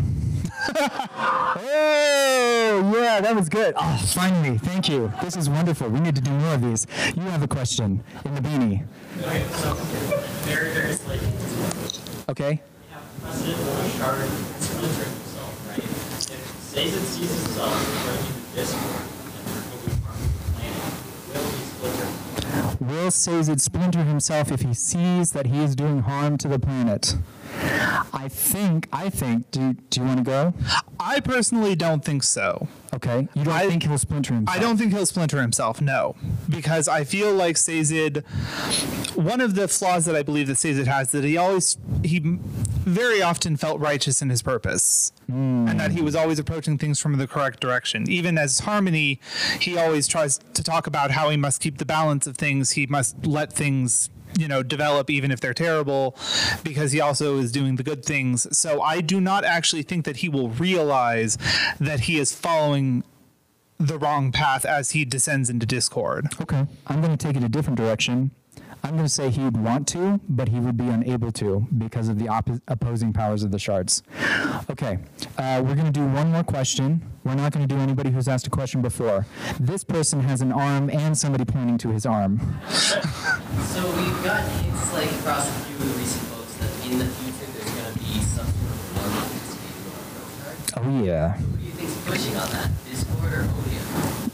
[1.59, 3.75] oh, yeah, that was good.
[3.79, 5.12] Oh, finally, thank you.
[5.23, 5.89] This is wonderful.
[5.89, 6.87] We need to do more of these.
[7.15, 8.85] You have a question in the beanie.
[9.23, 9.75] Okay, so
[10.45, 11.29] very, very slightly.
[12.29, 12.61] Okay?
[13.27, 15.79] We have President Bouchard splintering himself, right?
[15.79, 17.73] If Sazed sees himself
[18.05, 19.03] going into Discord
[19.37, 20.95] and removing part of the planet,
[21.35, 22.85] will he splinter?
[22.85, 27.17] Will Sazed splinter himself if he sees that he is doing harm to the planet?
[28.12, 30.55] I think, I think, do, do you want to go?
[31.01, 32.69] I personally don't think so.
[32.95, 33.29] Okay.
[33.35, 34.57] You don't I- think he'll splinter himself?
[34.57, 36.17] I don't think he'll splinter himself, no.
[36.49, 38.19] Because I feel like Sazed,
[39.15, 42.21] one of the flaws that I believe that Sazed has is that he always, he
[42.87, 45.12] very often felt righteous in his purpose.
[45.29, 48.09] And that he was always approaching things from the correct direction.
[48.09, 49.20] Even as Harmony,
[49.61, 52.70] he always tries to talk about how he must keep the balance of things.
[52.72, 56.14] He must let things you know develop even if they're terrible
[56.62, 60.16] because he also is doing the good things so i do not actually think that
[60.16, 61.38] he will realize
[61.81, 63.03] that he is following
[63.79, 66.66] the wrong path as he descends into discord Okay.
[66.87, 68.31] I'm going to take it a different direction.
[68.87, 72.09] I'm going to say he would want to, but he would be unable to because
[72.09, 74.05] of the oppo- opposing powers of the shards.
[74.70, 74.99] Okay.
[75.37, 77.03] Uh, we're going to do one more question.
[77.25, 79.27] We're not going to do anybody who's asked a question before.
[79.59, 82.38] This person has an arm and somebody pointing to his arm.
[82.70, 83.01] So
[83.96, 87.51] we've got hints like across a few of the recent votes that in the future
[87.51, 89.99] there's going to be some sort of war between Skater
[90.79, 91.03] and Roshar.
[91.03, 91.33] Oh, yeah.
[91.33, 92.70] Who do you think's pushing on that?
[92.88, 94.26] Discord or Odium?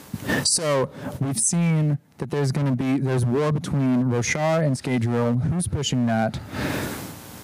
[0.45, 5.41] So we've seen that there's going to be there's war between Roshar and Scadrial.
[5.43, 6.39] Who's pushing that?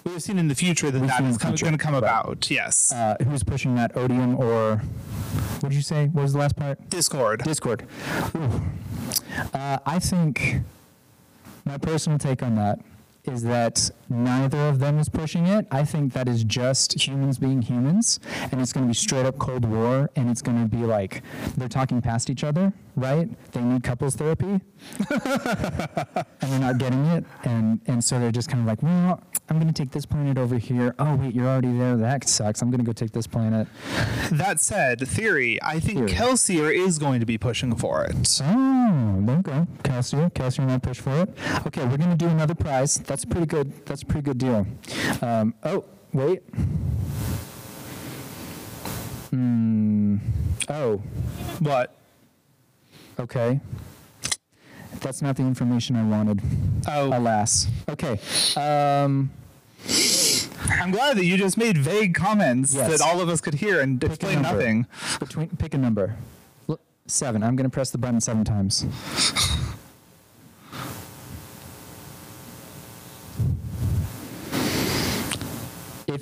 [0.04, 1.98] we've seen in the future that We've that is going to come right.
[1.98, 3.96] about yes Uh, who's pushing that?
[3.96, 4.76] Odium or
[5.60, 6.06] what did you say?
[6.06, 6.88] What was the last part?
[6.88, 7.86] discord Discord.
[9.54, 10.56] Uh, I think
[11.64, 12.80] my personal take on that
[13.24, 15.66] is that neither of them is pushing it.
[15.70, 19.38] I think that is just humans being humans, and it's going to be straight up
[19.38, 21.22] Cold War, and it's going to be like
[21.56, 23.28] they're talking past each other, right?
[23.52, 24.60] They need couples therapy,
[25.10, 29.56] and they're not getting it, and and so they're just kind of like, well, I'm
[29.58, 30.94] going to take this planet over here.
[30.98, 31.96] Oh wait, you're already there.
[31.96, 32.62] That sucks.
[32.62, 33.68] I'm going to go take this planet.
[34.32, 36.10] that said theory i think Theory.
[36.10, 39.66] kelsier is going to be pushing for it Oh, there you go.
[39.82, 40.30] Kelsier.
[40.32, 41.30] Kelsier might push for it.
[41.66, 42.96] Okay, we're going to do another prize.
[42.98, 43.84] That's pretty good.
[43.86, 44.66] That's a pretty good deal.
[45.22, 46.42] Um, oh, wait.
[49.30, 50.16] Hmm.
[50.68, 51.02] Oh,
[51.60, 51.94] what
[53.18, 53.60] okay.
[55.00, 56.40] That's not the information I wanted.
[56.88, 57.68] oh Alas.
[57.88, 58.18] Okay.
[58.56, 59.30] Um,
[60.70, 62.90] i'm glad that you just made vague comments Yes.
[62.90, 64.86] that all of us could hear and Pick explain nothing
[65.20, 66.16] between, pick a number.
[66.66, 67.42] Look, seven.
[67.42, 68.84] I'm going to press the button seven times.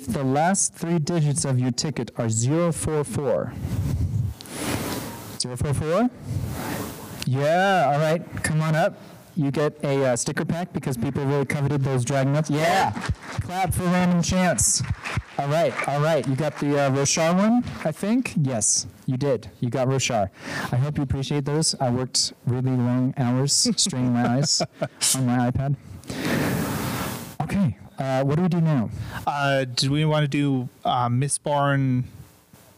[0.07, 3.51] If the last three digits of your ticket are 044.
[5.41, 6.09] 044?
[7.25, 8.23] Yeah, all right.
[8.43, 8.97] Come on up.
[9.35, 12.49] You get a uh, sticker pack because people really coveted those drag nuts.
[12.49, 12.91] Yeah.
[13.41, 14.81] Clap for random chance.
[15.37, 16.25] All right, all right.
[16.27, 18.33] You got the uh, Roshar one, I think?
[18.41, 19.51] Yes, you did.
[19.59, 20.29] You got Roshar.
[20.71, 21.75] I hope you appreciate those.
[21.79, 24.61] I worked really long hours straining my eyes
[25.15, 25.75] on my iPad.
[27.43, 28.89] Okay, uh, what do we do now?
[29.25, 31.09] uh do we want to do uh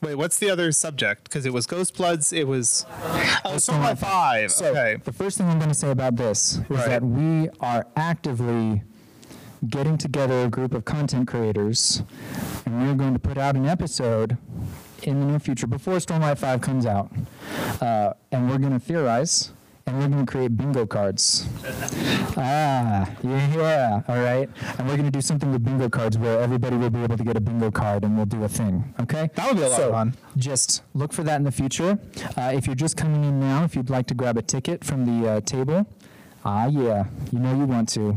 [0.01, 2.85] wait what's the other subject because it was ghost bloods it was
[3.45, 6.69] oh Stormlight 5 So, okay the first thing I'm going to say about this is
[6.69, 6.87] Right.
[6.87, 8.81] that we are actively
[9.67, 12.01] getting together a group of content creators,
[12.65, 14.37] and we're going to put out an episode
[15.03, 17.11] in the near future before Stormlight 5 comes out.
[17.81, 19.51] Uh, and we're going to theorize,
[19.89, 21.47] and we're going to create bingo cards.
[22.37, 24.47] ah, yeah, all right.
[24.77, 27.23] And we're going to do something with bingo cards where everybody will be able to
[27.23, 29.29] get a bingo card, and we'll do a thing, okay?
[29.35, 30.13] That would be a lot of fun.
[30.37, 31.97] just look for that in the future.
[32.37, 35.05] Uh, if you're just coming in now, if you'd like to grab a ticket from
[35.05, 35.87] the uh, table,
[36.45, 38.15] ah, yeah, you know you want to.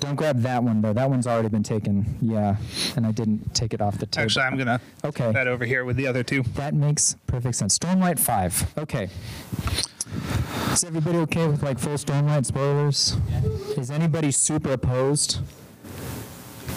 [0.00, 0.92] Don't grab that one though.
[0.92, 2.18] That one's already been taken.
[2.20, 2.56] Yeah,
[2.96, 4.24] and I didn't take it off the table.
[4.26, 5.24] actually i'm gonna Okay.
[5.26, 7.78] put that over here with the other two That makes perfect sense.
[7.78, 8.74] Stormlight 5.
[8.78, 9.08] Okay.
[10.72, 13.16] Is everybody okay with like full Stormlight spoilers?
[13.76, 15.40] Is anybody super opposed?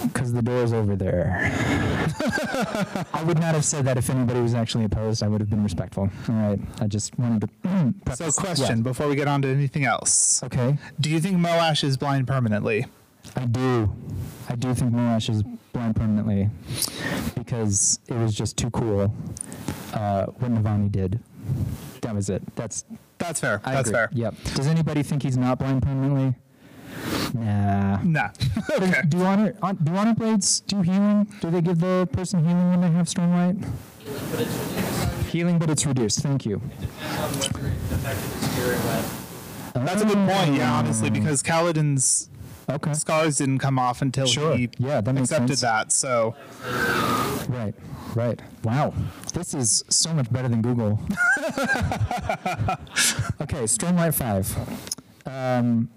[0.03, 1.37] Because the door's over there.
[3.13, 5.23] I would not have said that if anybody was actually opposed.
[5.23, 6.09] I would have been respectful.
[6.27, 6.59] All right.
[6.81, 7.93] I just wanted to.
[8.15, 8.83] so question Yeah.
[8.83, 10.77] before we get on to anything else Okay.
[10.99, 12.85] do you think moash is blind permanently
[13.37, 13.89] I do.
[14.49, 16.49] I do think Moash is blind permanently
[17.35, 19.13] because it was just too cool
[19.93, 21.19] uh, what Navani did.
[22.01, 22.43] That was it.
[22.57, 22.83] That's
[23.23, 23.61] That's fair.
[23.63, 23.99] I That's agree.
[23.99, 24.09] fair.
[24.11, 24.35] Yep.
[24.55, 26.35] Does anybody think he's not blind permanently?
[27.33, 28.01] Nah.
[28.03, 28.29] Nah.
[28.69, 29.01] okay.
[29.07, 31.27] Do honor on, do honor blades do healing?
[31.39, 33.63] Do they give the person healing when they have it's reduced.
[35.31, 36.19] Healing, but it's reduced.
[36.19, 36.61] Thank you.
[36.79, 39.85] Depends on whether it affected the spirit web.
[39.87, 40.55] That's a good point.
[40.55, 41.11] Yeah, honestly, oh.
[41.11, 42.29] because Kaladin's
[42.69, 42.93] Okay.
[42.93, 44.55] scars didn't come off until Sure.
[44.55, 45.61] he Yeah, that accepted sense.
[45.61, 45.91] that.
[45.93, 46.35] So
[47.49, 47.73] Right.
[48.15, 48.39] Right.
[48.63, 48.93] Wow.
[49.33, 50.99] This is so much better than Google.
[53.41, 55.27] okay, Stormlight 5.
[55.27, 55.89] Um,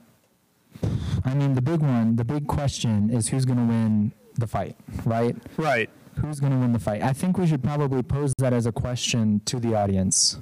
[1.24, 4.76] I mean, the big one, the big question is who's going to win the fight,
[5.04, 5.36] right?
[5.56, 5.90] right.
[6.20, 7.02] Who's going to win the fight?
[7.02, 10.38] I think we should probably pose that as a question to the audience.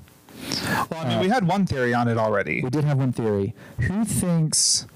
[0.90, 2.62] Well, I mean, we had one theory on it already.
[2.62, 3.54] We did have one theory.
[3.80, 4.86] Who thinks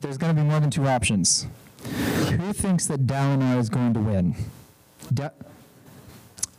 [0.00, 1.46] there's going to be more than two options?
[1.84, 4.34] Who thinks that Dalinar is going to win?
[5.12, 5.30] Da-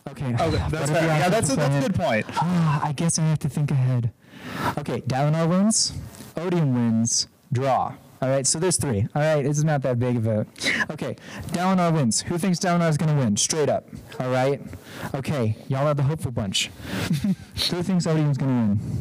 [0.09, 0.33] okay.
[0.33, 1.05] Okay, that's fair.
[1.05, 2.25] Yeah, that's a, that's a good point.
[2.33, 4.11] Ah, I guess I have to think ahead.
[4.77, 5.93] Okay, Dalinar wins.
[6.35, 7.27] Odium wins.
[7.51, 7.93] Draw.
[8.23, 9.05] All right, so there's three.
[9.15, 10.45] All right, it's not that big of a.
[10.89, 12.21] Okay, Dalinar wins.
[12.21, 13.35] Who thinks Dalinar is going to win?
[13.35, 13.85] Straight up.
[14.17, 14.61] All right.
[15.13, 16.67] Okay, y'all are the hopeful bunch.
[17.69, 18.97] Who thinks Odium's going to win?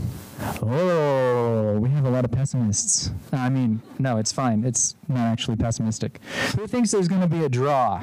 [0.60, 3.12] Oh, we have a lot of pessimists.
[3.32, 4.64] I mean, no, it's fine.
[4.64, 6.18] It's not actually pessimistic.
[6.56, 8.02] Who thinks there's going to be a draw?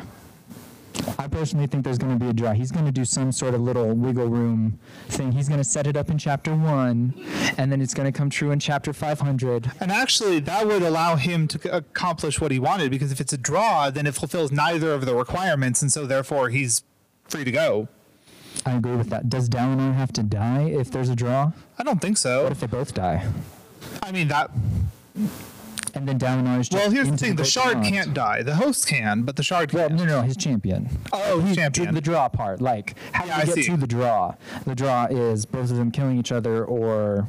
[1.17, 2.53] I personally think there's going to be a draw.
[2.53, 5.31] He's going to do some sort of little wiggle room thing.
[5.31, 7.13] He's going to set it up in chapter one,
[7.57, 9.71] and then it's going to come true in chapter 500.
[9.79, 13.37] And actually, that would allow him to accomplish what he wanted because if it's a
[13.37, 16.83] draw, then it fulfills neither of the requirements, and so therefore he's
[17.27, 17.87] free to go.
[18.65, 19.29] I agree with that.
[19.29, 21.51] Does Dalinar have to die if there's a draw?
[21.77, 22.43] I don't think so.
[22.43, 23.27] What if they both die?
[24.03, 24.51] I mean that.
[25.95, 27.85] And then Dalinar is just Well, here's the thing: the great shard beyond.
[27.87, 28.43] can't die.
[28.43, 29.99] The host can, but the shard Well, can't.
[29.99, 30.89] no, no, his champion.
[31.11, 31.93] Oh, his champion.
[31.93, 33.71] The draw part, like how Yeah, do I you get see.
[33.71, 34.35] to the draw?
[34.65, 37.27] The draw is both of them killing each other, or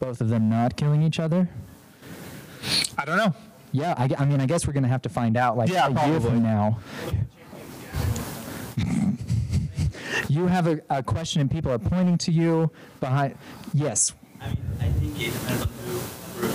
[0.00, 1.48] both of them not killing each other.
[2.96, 3.34] I don't know.
[3.72, 5.90] Yeah, I, I mean, I guess we're gonna have to find out like Yeah, a
[5.90, 6.20] year probably.
[6.30, 6.78] from now.
[10.28, 13.36] you have a, a question and people are pointing to you behind.
[13.72, 14.14] Yes.
[14.40, 15.93] I mean, I think it depends on who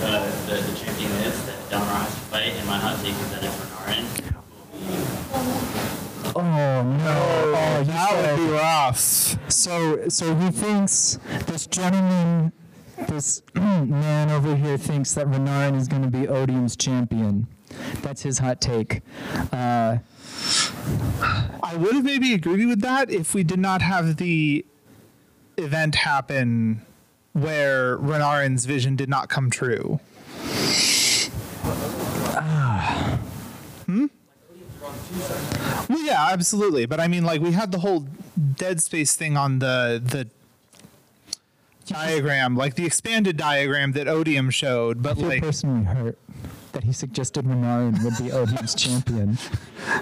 [0.02, 3.30] uh, the, the champion is that Dalinar has to fight, and my hot take is
[3.30, 4.06] that it's Renarin.
[6.36, 7.54] Oh no!
[7.56, 9.00] Oh, you That said- would be rough.
[9.50, 12.52] So, so he thinks this gentleman,
[13.08, 17.46] this man over here thinks that Renarin is going to be Odium's champion.
[18.02, 19.02] That's his hot take.
[19.52, 19.98] Uh,
[21.62, 24.64] I would have maybe agreed with that if we did not have the
[25.56, 26.82] event happen
[27.32, 30.00] where Renarin's vision did not come true.
[33.86, 34.06] Hmm?
[35.88, 36.86] Well, yeah, absolutely.
[36.86, 38.06] But I mean, like, we had the whole
[38.56, 40.28] Dead Space thing on the the
[41.86, 44.98] diagram, like the expanded diagram that Odium showed.
[44.98, 46.18] I But feel like, personally hurt
[46.72, 49.36] that he suggested Renarin would be Odium's champion.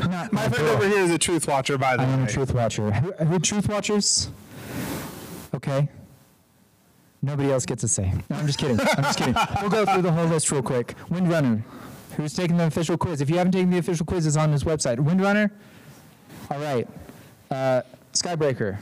[0.01, 0.77] Not my friend girl.
[0.77, 2.13] over here is a truth watcher, by the I way.
[2.13, 2.91] am a truth watcher.
[2.93, 4.29] Who truth watchers?
[5.55, 5.89] Okay.
[7.23, 8.13] Nobody else gets a say.
[8.31, 8.79] No, I'm just kidding.
[8.81, 9.35] I'm just kidding.
[9.61, 10.95] We'll go through the whole list real quick.
[11.11, 11.63] Windrunner,
[12.17, 13.21] who's taking the official quiz?
[13.21, 14.99] If you haven't taken the official quiz, it's on this website.
[14.99, 15.51] Windrunner.
[16.51, 16.87] All right.
[17.51, 18.79] Uh, Skybreaker.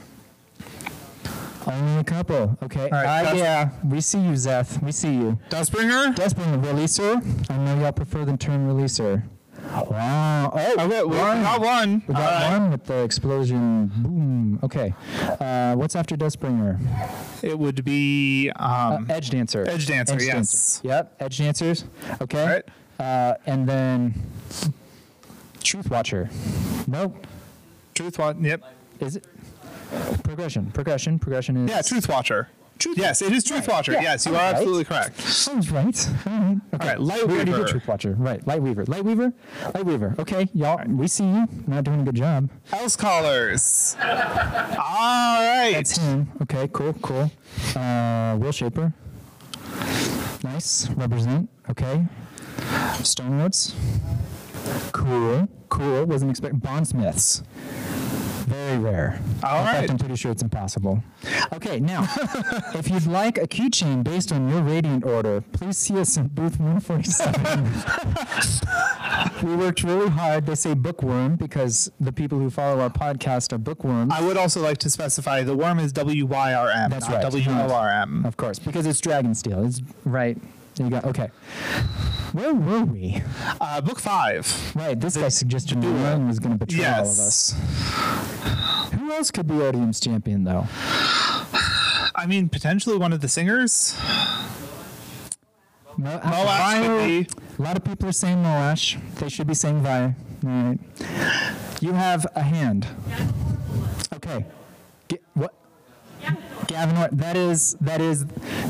[1.65, 2.57] Only a couple.
[2.63, 2.83] Okay.
[2.89, 4.81] All right, Uh, yeah, we see you, Szeth.
[4.81, 5.37] We see you.
[5.49, 6.15] Dustbringer?
[6.15, 7.21] Desperate releaser.
[7.51, 9.21] I know y'all prefer the term releaser.
[9.71, 10.51] Wow.
[10.53, 11.41] Oh, Okay, we one.
[11.43, 12.03] got one.
[12.07, 12.59] We All got right.
[12.59, 13.87] one with the explosion.
[13.97, 14.59] Boom.
[14.63, 14.93] Okay.
[15.39, 16.79] Uh, what's after Dustbringer?
[17.43, 19.65] It would be Uh, um, Edge Dancer.
[19.67, 20.81] Edge Dancer, yes.
[20.83, 21.15] Yep.
[21.19, 21.85] Edge Dancers.
[22.21, 22.41] Okay.
[22.41, 22.63] All right.
[22.99, 24.13] Uh, and then
[25.63, 26.29] Truth Watcher.
[26.87, 27.27] Nope.
[27.93, 28.39] Truth Watcher.
[28.41, 28.63] Yep.
[29.01, 29.25] Is it?
[30.23, 30.71] Progression.
[30.71, 31.19] Progression.
[31.19, 31.69] Progression is.
[31.69, 32.49] Yeah, Truth Watcher.
[32.95, 33.93] Yes, it is Truth Watcher.
[33.93, 34.55] Yeah, Yes, you all are right.
[34.55, 35.19] absolutely correct.
[35.21, 36.09] Sounds right.
[36.25, 36.57] All right.
[36.73, 36.87] Okay.
[36.87, 37.67] right, Light we already did Weaver.
[37.69, 38.15] Truth Watcher.
[38.17, 38.45] Right.
[38.47, 38.85] Light Weaver.
[38.85, 39.33] Light Weaver.
[39.73, 40.15] Light Weaver.
[40.19, 40.81] Okay, y'all.
[40.87, 41.47] We see you.
[41.67, 42.49] Not doing a good job.
[42.71, 43.95] Elsecallers.
[44.77, 45.71] All right.
[45.73, 46.29] That's him.
[46.43, 47.31] Okay, cool, cool.
[47.75, 48.93] Uh, Will Shaper.
[50.43, 50.89] Nice.
[50.91, 51.49] Represent.
[51.69, 52.05] Okay.
[53.03, 53.75] Stonewards.
[54.91, 55.47] Cool.
[55.69, 56.05] Cool.
[56.05, 57.43] Wasn't expect Bondsmiths.
[58.67, 59.19] Very rare.
[59.43, 59.89] All In fact, right.
[59.91, 61.01] I'm pretty sure it's impossible.
[61.53, 62.01] Okay, now,
[62.75, 66.59] if you'd like a keychain based on your radiant order, please see us in booth
[66.59, 67.63] 147.
[69.47, 70.45] we worked really hard.
[70.45, 74.11] They say bookworm because the people who follow our podcast are bookworms.
[74.13, 76.89] I would also like to specify the worm is W Y R M.
[76.89, 77.31] That's not right.
[77.31, 78.25] W O R M.
[78.25, 79.63] Of course, because it's dragon steel.
[79.65, 80.37] It's right.
[80.77, 81.09] There you go.
[81.09, 81.29] Okay.
[82.33, 83.21] Where were we?
[83.59, 84.45] Uh, book five.
[84.75, 87.19] Right, this guy suggested Malone was going to betray all of Yes.
[87.19, 88.91] us.
[88.93, 90.67] Who else could be Odium's champion, though?
[92.15, 93.97] I mean, potentially one of the singers.
[95.97, 97.27] Mo- Moash could be.
[97.57, 98.97] A lot of people are saying Moash.
[99.15, 100.03] They should be saying Vi.
[100.03, 100.79] All right.
[101.81, 102.87] You have a hand.
[104.13, 104.45] Okay.
[105.07, 105.53] Ga- what?
[106.67, 107.15] Gavin.
[107.17, 108.25] That is that is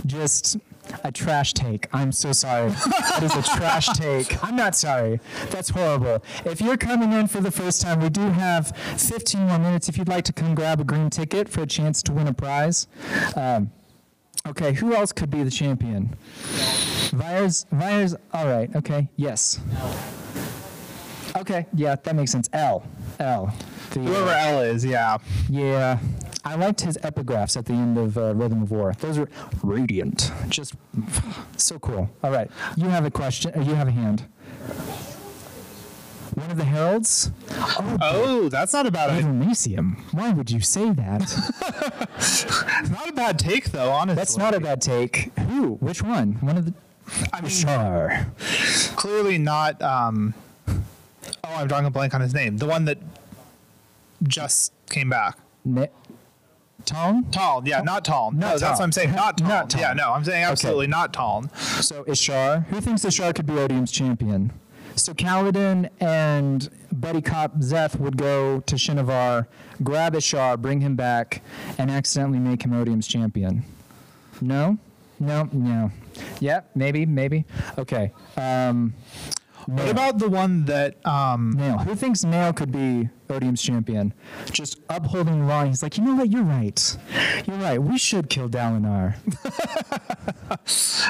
[0.05, 0.57] just
[1.03, 1.87] a trash take.
[1.93, 2.69] I'm so sorry.
[2.69, 4.43] that is a trash take.
[4.43, 5.19] I'm not sorry.
[5.49, 6.23] That's horrible.
[6.45, 9.89] If you're coming in for the first time, we do have 15 more minutes.
[9.89, 12.33] If you'd like to come grab a green ticket for a chance to win a
[12.33, 12.87] prize.
[13.35, 13.71] Um,
[14.47, 16.15] okay, who else could be the champion?
[17.13, 19.59] Vyers, Vyers, all right, okay, yes.
[21.35, 22.49] Okay, yeah, that makes sense.
[22.51, 22.83] El,
[23.19, 23.53] El.
[23.91, 25.17] The, uh, Whoever El is, yeah.
[25.49, 25.99] yeah,
[26.47, 28.93] I liked his epigraphs at the end of uh, Rhythm of War.
[28.99, 29.29] Those are
[29.63, 30.75] radiant, just
[31.57, 32.09] so cool.
[32.23, 33.51] All right, you have a question.
[33.55, 34.23] Uh, you have a hand.
[36.35, 37.31] One of the heralds.
[37.51, 39.81] Oh, Oh, that's not a bad idea.
[40.11, 41.21] Why would you say that?
[42.91, 44.15] Not a bad take, though, honestly.
[44.15, 45.31] That's not a bad take.
[45.39, 45.73] Who?
[45.75, 46.33] Which one?
[46.41, 46.73] One of the.
[47.33, 48.27] I mean, Shar.
[48.95, 49.81] clearly not.
[49.81, 50.33] Um,
[50.67, 50.75] oh,
[51.43, 52.57] I'm drawing a blank on his name.
[52.57, 52.99] The one that
[54.23, 55.37] just came back.
[55.65, 55.89] Ne-
[56.87, 57.25] Tom?
[57.25, 58.35] Taln, yeah, not Taln.
[58.39, 58.71] No, that's Taln.
[58.71, 59.11] what I'm saying.
[59.13, 59.47] Not Taln.
[59.49, 59.81] Not Taln.
[59.81, 61.49] Yeah, no, I'm saying absolutely not Taln.
[61.81, 62.65] So Ishar.
[62.67, 64.51] Who thinks Ishar could be Odium's champion?
[64.95, 69.45] So Kaladin and Buddy Cop Szeth would go to Shinovar,
[69.83, 71.43] grab Ishar, bring him back,
[71.77, 73.63] and accidentally make him Odium's champion.
[74.41, 74.79] No?
[75.19, 75.49] No?
[75.51, 75.91] No.
[76.39, 77.45] Yeah, maybe, maybe.
[77.77, 78.11] Okay.
[78.37, 78.95] Um,
[79.67, 81.05] What about the one that?
[81.05, 81.79] Um, Nale.
[81.79, 84.13] Who thinks Nale could be Odium's champion?
[84.51, 85.65] Just upholding the law.
[85.65, 86.29] He's like, you know what?
[86.29, 86.97] You're right.
[87.45, 87.81] You're right.
[87.81, 89.15] We should kill Dalinar.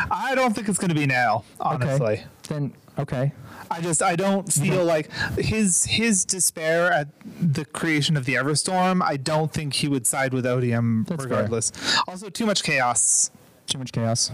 [0.12, 2.06] I don't think it's going to be now, honestly.
[2.14, 2.26] Okay.
[2.48, 3.32] Then, okay.
[3.70, 9.02] I just I don't feel like his his despair at the creation of the Everstorm.
[9.04, 11.30] I don't think he would side with Odium That's fair.
[11.34, 11.72] regardless.
[12.08, 13.30] Also, too much chaos.
[13.66, 14.32] Too much chaos.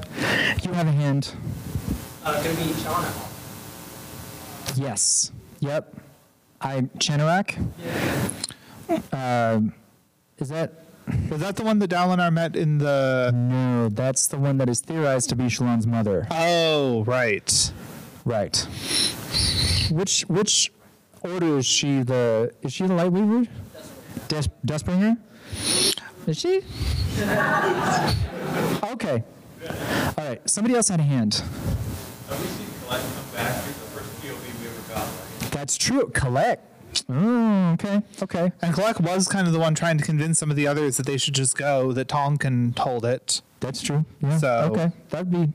[0.62, 1.34] You have a hand.
[2.24, 3.30] Uh, gonna be Chana.
[4.76, 5.32] Yes.
[5.60, 5.96] Yep.
[6.64, 7.58] I Chanarach.
[9.12, 9.74] Um,
[10.38, 10.74] is that
[11.30, 13.32] Was that the one that Dalinar met in the?
[13.34, 13.90] no?
[13.90, 16.28] That's the one that is theorized to be Shallan's mother.
[16.32, 17.72] Oh, right.
[18.26, 18.56] Right.
[19.92, 20.72] Which which
[21.22, 22.54] order is she the?
[22.62, 23.44] Is she the light weaver?
[24.28, 25.18] Dust Dustbringer.
[26.28, 26.62] Is she?
[28.84, 29.24] Okay.
[30.18, 30.42] All right.
[30.50, 31.36] Somebody else had a hand.
[31.36, 33.64] Have we seen Kalak come back?
[33.64, 35.52] He's the first POV we ever got, right?
[35.64, 36.12] That's true.
[36.14, 36.58] Kalak.
[37.08, 38.02] Oh, okay.
[38.22, 38.52] Okay.
[38.62, 41.06] And Kalak was kind of the one trying to convince some of the others that
[41.06, 41.94] they should just go.
[41.94, 43.42] That Taln can hold it.
[43.62, 44.04] That's true.
[44.20, 44.38] Yeah.
[44.40, 45.54] So- okay, that'd be.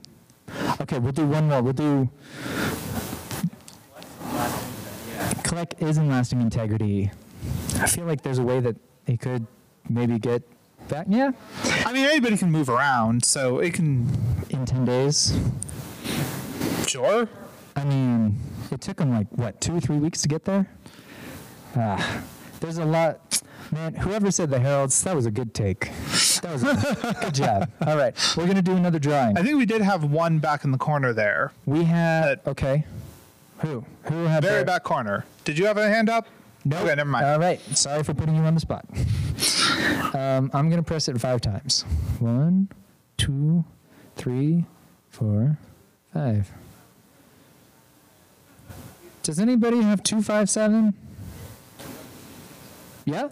[0.80, 1.60] Okay, we'll do one more.
[1.60, 2.08] We'll do.
[5.44, 7.10] Kalak is in lasting integrity.
[7.80, 9.46] I feel like there's a way that he could
[9.90, 10.42] maybe get
[10.88, 11.04] back.
[11.10, 11.32] Yeah,
[11.84, 14.08] I mean, anybody can move around, so it can.
[14.48, 15.38] in ten days.
[16.86, 17.28] Sure.
[17.76, 18.38] I mean,
[18.72, 20.68] it took them like what two or three weeks to get there.
[21.76, 22.22] Ah,
[22.60, 23.42] there's a lot.
[23.70, 25.90] Man, whoever said the heralds, that was a good take.
[26.42, 27.70] That was a good job.
[27.86, 29.36] All right, we're gonna do another drawing.
[29.36, 31.52] I think we did have one back in the corner there.
[31.66, 32.84] We had okay.
[33.60, 33.84] Who?
[34.04, 35.24] Who had Very the- back corner.
[35.44, 36.26] Did you have a hand up?
[36.64, 36.78] No.
[36.78, 37.24] Okay, never mind.
[37.26, 37.60] All right.
[37.76, 38.84] Sorry for putting you on the spot.
[40.14, 41.82] um, I'm going to press it five times.
[42.18, 42.68] One,
[43.16, 43.64] two,
[44.16, 44.64] three,
[45.08, 45.56] four,
[46.12, 46.50] five.
[49.28, 50.94] Does anybody have two, five, seven?
[53.04, 53.28] Yeah?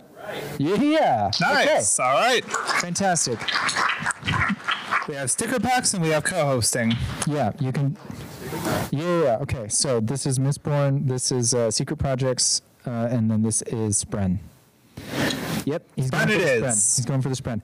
[0.59, 1.30] Yeah.
[1.40, 1.99] Nice.
[1.99, 2.44] All right.
[2.44, 3.38] Fantastic.
[5.09, 6.92] We have sticker packs and we have co-hosting.
[7.26, 7.97] Yeah, you can.
[8.90, 9.38] Yeah, yeah, yeah.
[9.38, 14.05] Okay, so this is Mistborn, this is uh, Secret Projects, uh, and then this is
[14.05, 14.36] Spren.
[15.64, 16.44] Yep, he's going for the.
[16.44, 16.97] Spren.
[16.97, 17.62] He's going for the Spren.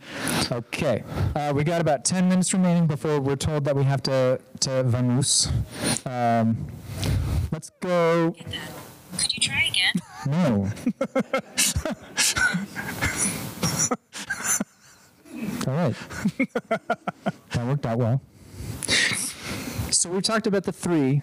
[0.51, 1.05] Okay,
[1.37, 4.70] uh, we got about 10 minutes remaining before we're told that we have to, to
[4.85, 5.53] Vamoose.
[6.07, 6.66] Um,
[7.53, 8.35] let's go.
[9.19, 9.95] Could you try again?
[10.27, 10.71] No.
[15.67, 15.95] All right.
[17.51, 18.21] that worked out well.
[19.91, 21.23] So we've talked about the three.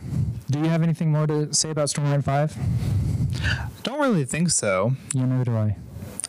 [0.49, 2.55] Do you have anything more to say about Stormlight 5?
[3.83, 4.93] Don't really think so.
[5.13, 5.75] Yeah, neither do I.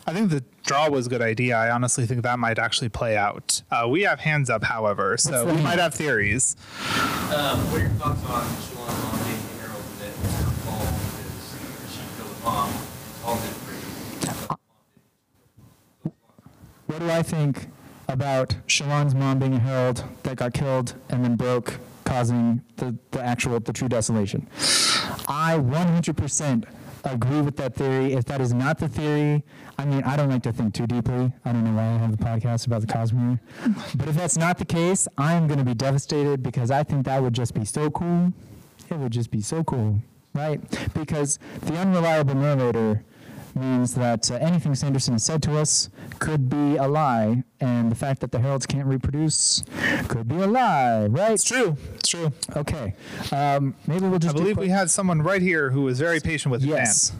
[0.07, 1.55] I think the draw was a good idea.
[1.55, 3.61] I honestly think that might actually play out.
[3.71, 5.63] Uh, we have hands up, however, so we hand?
[5.63, 6.55] might have theories.
[7.33, 11.91] Um, what are your thoughts on Shallan Mom being the herald that her fault is
[11.93, 12.30] she killed a mom?
[12.30, 12.30] All did pretty.
[16.87, 17.67] What do I think
[18.07, 21.79] about Shallan's mom being a herald that got killed and then broke
[22.11, 24.47] causing the, the actual, the true desolation.
[25.27, 26.65] I 100%
[27.05, 28.13] agree with that theory.
[28.13, 29.43] If that is not the theory,
[29.77, 31.31] I mean, I don't like to think too deeply.
[31.45, 33.39] I don't know why I have the podcast about the Cosmere.
[33.95, 37.05] But if that's not the case, I am going to be devastated because I think
[37.05, 38.33] that would just be so cool.
[38.89, 40.01] It would just be so cool,
[40.33, 40.59] right?
[40.93, 43.03] Because the unreliable narrator
[43.55, 47.95] means that uh, anything Sanderson has said to us could be a lie, and the
[47.95, 49.63] fact that the heralds can't reproduce
[50.07, 51.31] could be a lie, right?
[51.33, 51.77] It's true.
[51.95, 52.31] It's true.
[52.55, 52.93] Okay.
[53.31, 54.35] Um, maybe we'll just.
[54.35, 57.11] I believe we had someone right here who was very patient with Yes.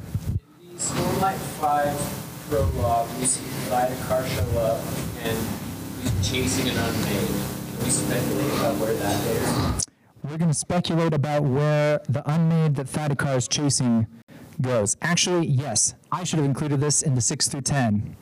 [0.71, 4.81] The Stormlight 5 prologue, we see Thaidakar show up
[5.23, 5.37] and
[6.01, 7.27] he's chasing an unmade.
[7.27, 9.80] Can we speculate about where that is?
[10.23, 14.05] We're going to speculate about where the unmade that Thaidakar is chasing
[14.61, 14.95] goes.
[15.01, 18.15] Actually, yes, I should have included this in the 6 through 10.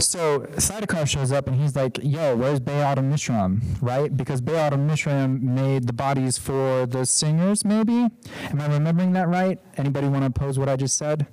[0.00, 3.62] So Thaidakar shows up and he's like, yo, where's Ba-Ado-Mishram?
[3.80, 4.14] Right?
[4.14, 8.08] Because Ba-Ado-Mishram made the bodies for the singers, maybe?
[8.50, 9.58] Am I remembering that right?
[9.78, 11.26] Anybody want to oppose what I just said?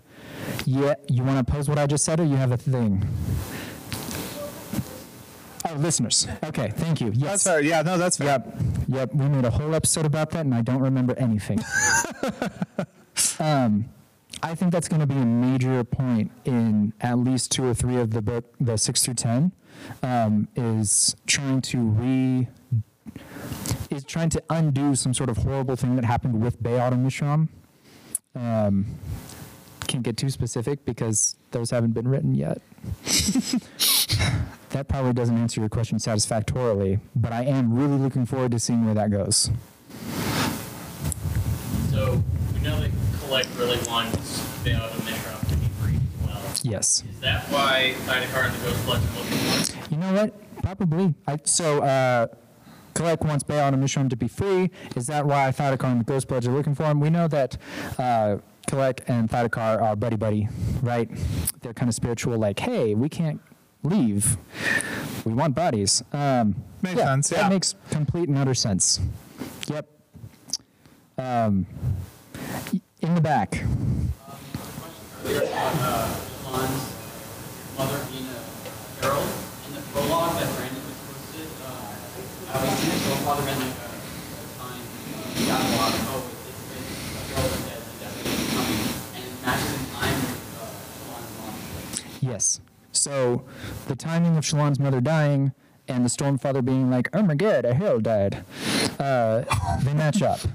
[0.65, 3.05] Yeah, you want to oppose what I just said or you have a thing?
[5.70, 6.28] Oh, listeners.
[6.43, 7.12] Okay, thank you.
[7.14, 7.22] Yes.
[7.22, 7.62] That's fair.
[7.62, 8.28] Yeah, no, that's fair.
[8.28, 8.55] Yep.
[8.88, 9.14] Yep.
[9.14, 11.59] We made a whole episode about that, and I don't remember anything.
[13.39, 13.86] um,
[14.41, 17.97] I think that's going to be a major point in at least two or three
[17.97, 19.51] of the book, the six through ten,
[20.01, 22.47] um, is trying to re
[23.91, 27.49] is trying to undo some sort of horrible thing that happened with Ba-Ado-Mishram.
[28.36, 28.86] Um,
[29.88, 32.62] can't get too specific because those haven't been written yet.
[34.69, 38.86] that probably doesn't answer your question satisfactorily, but I am really looking forward to seeing
[38.86, 39.51] where that goes.
[41.91, 42.23] So
[42.53, 46.41] we know that Kalak really wants Ba-Ado-Mishram to be free as well.
[46.63, 47.03] Yes.
[47.09, 49.89] Is that why Thaidakar and the Ghost are looking for?
[49.91, 50.61] You know what?
[50.63, 51.13] Probably.
[51.27, 52.27] I, so, uh,
[52.93, 54.71] Kalak wants Ba-Ado-Mishram to be free.
[54.95, 56.99] Is that why Thaidakar and the Ghost Bloods are looking for him?
[56.99, 57.57] We know that
[57.97, 58.38] uh,
[58.68, 60.47] Kalak and Thaidakar are buddy buddy,
[60.82, 61.09] right?
[61.62, 63.41] They're kind of spiritual, like, hey, we can't
[63.84, 64.38] leave.
[65.26, 66.03] We want bodies.
[66.14, 67.49] Um, Makes sense, That yeah.
[67.49, 68.99] makes complete and utter sense.
[69.68, 69.88] Yep.
[71.18, 71.66] Um,
[73.01, 73.64] in the back.
[75.24, 76.12] earlier
[89.45, 90.65] and it matches in time with uh,
[90.97, 92.31] Shallan's mom.
[92.31, 92.61] Yes.
[92.91, 93.43] So
[93.87, 95.53] the timing of Shallan's mother dying
[95.87, 98.43] and the Stormfather being like, "Oh my God, a hero died,"
[98.99, 99.43] uh,
[99.83, 100.39] they match up.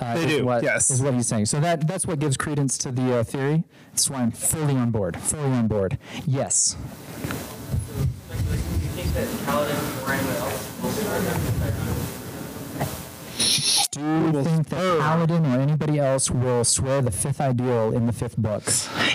[0.00, 0.90] Uh, They do, What, yes.
[0.90, 1.44] is what he's saying.
[1.44, 3.64] So that that's what gives credence to the uh, theory.
[3.92, 5.14] That's why I'm fully on board.
[5.18, 5.98] Fully on board.
[6.26, 6.74] Yes.
[7.18, 7.26] Do
[8.00, 8.06] you
[8.96, 11.36] think that Kaladin or anyone else will start that
[13.90, 15.00] Do you think that oh.
[15.00, 18.62] Kaladin or anybody else will swear the fifth ideal in the fifth book?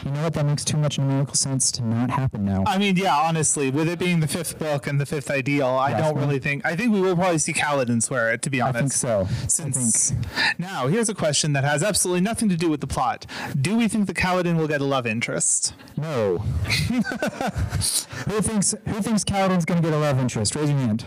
[0.04, 0.34] You know what?
[0.34, 2.64] That makes too much numerical sense to not happen now.
[2.68, 5.98] I mean, yeah, honestly, with it being the fifth book and the fifth ideal, I
[5.98, 6.66] don't really think.
[6.66, 9.06] I think we will probably see Kaladin swear it, to be honest.
[9.06, 9.48] I think so.
[9.48, 10.14] Since
[10.58, 13.26] now, here's a question that has absolutely nothing to do with the plot.
[13.60, 15.74] Do we think the Kaladin will get a love interest?
[15.96, 16.40] No.
[16.88, 20.56] who thinks who thinks Kaladin's going to get a love interest?
[20.56, 21.06] Raise your hand.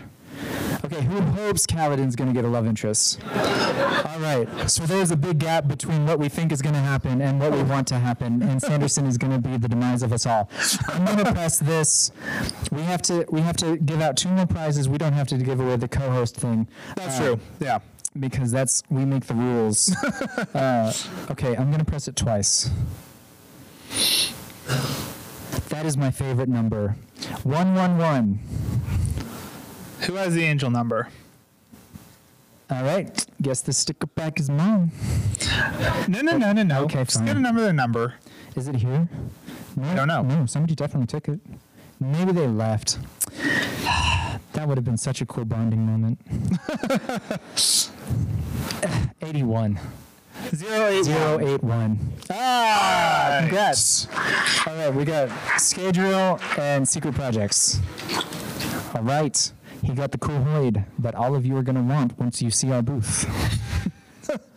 [0.85, 3.19] Okay, who hopes Kaladin's going to get a love interest?
[3.25, 7.21] All right, so there's a big gap between what we think is going to happen
[7.21, 10.11] and what we want to happen, and Sanderson is going to be the demise of
[10.13, 10.49] us all.
[10.87, 12.11] I'm going to press this.
[12.71, 14.87] We have to we have to give out two more prizes.
[14.89, 16.67] We don't have to give away the co-host thing.
[16.95, 17.39] That's Uh, true.
[17.59, 17.79] Yeah.
[18.19, 19.95] because that's we make the rules.
[20.55, 20.93] uh,
[21.31, 22.69] okay, I'm gonna press it twice.
[25.69, 26.95] That is my favorite number.
[27.43, 28.39] One one one.
[30.09, 31.07] Who has the angel number?
[32.71, 33.23] All right.
[33.43, 34.91] Guess the sticker pack is mine.
[36.07, 36.83] No, no, no, no, no.
[36.85, 37.27] Okay, Just fine.
[37.27, 37.65] get another number.
[37.67, 38.13] The number.
[38.55, 39.07] Is it here?
[39.75, 40.23] No, I don't know.
[40.23, 41.39] No, somebody definitely took it.
[41.99, 42.97] Maybe they left.
[44.53, 46.19] That would have been such a cool bonding moment.
[49.21, 49.79] 81.
[50.55, 51.99] Zero eight Zero eight one.
[52.31, 54.07] Ah, Congrats.
[54.65, 55.29] All right, we got
[55.59, 57.79] schedule and secret projects.
[58.95, 59.51] All right,
[59.81, 62.51] he got the cool hoid that all of you are going to want once you
[62.51, 63.25] see our booth.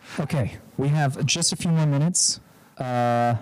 [0.19, 2.39] okay, we have just a few more minutes.
[2.77, 3.35] Uh,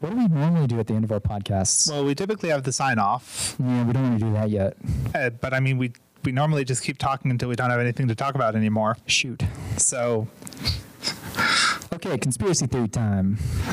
[0.00, 1.90] what do we normally do at the end of our podcasts?
[1.90, 4.76] Well, we typically have the sign off, yeah, we don't want to do that yet.
[5.14, 5.92] uh, but I mean, we
[6.24, 8.96] we normally just keep talking until we don't have anything to talk about anymore.
[9.06, 9.42] Shoot.
[9.76, 10.28] So
[11.92, 13.36] Okay, conspiracy theory time.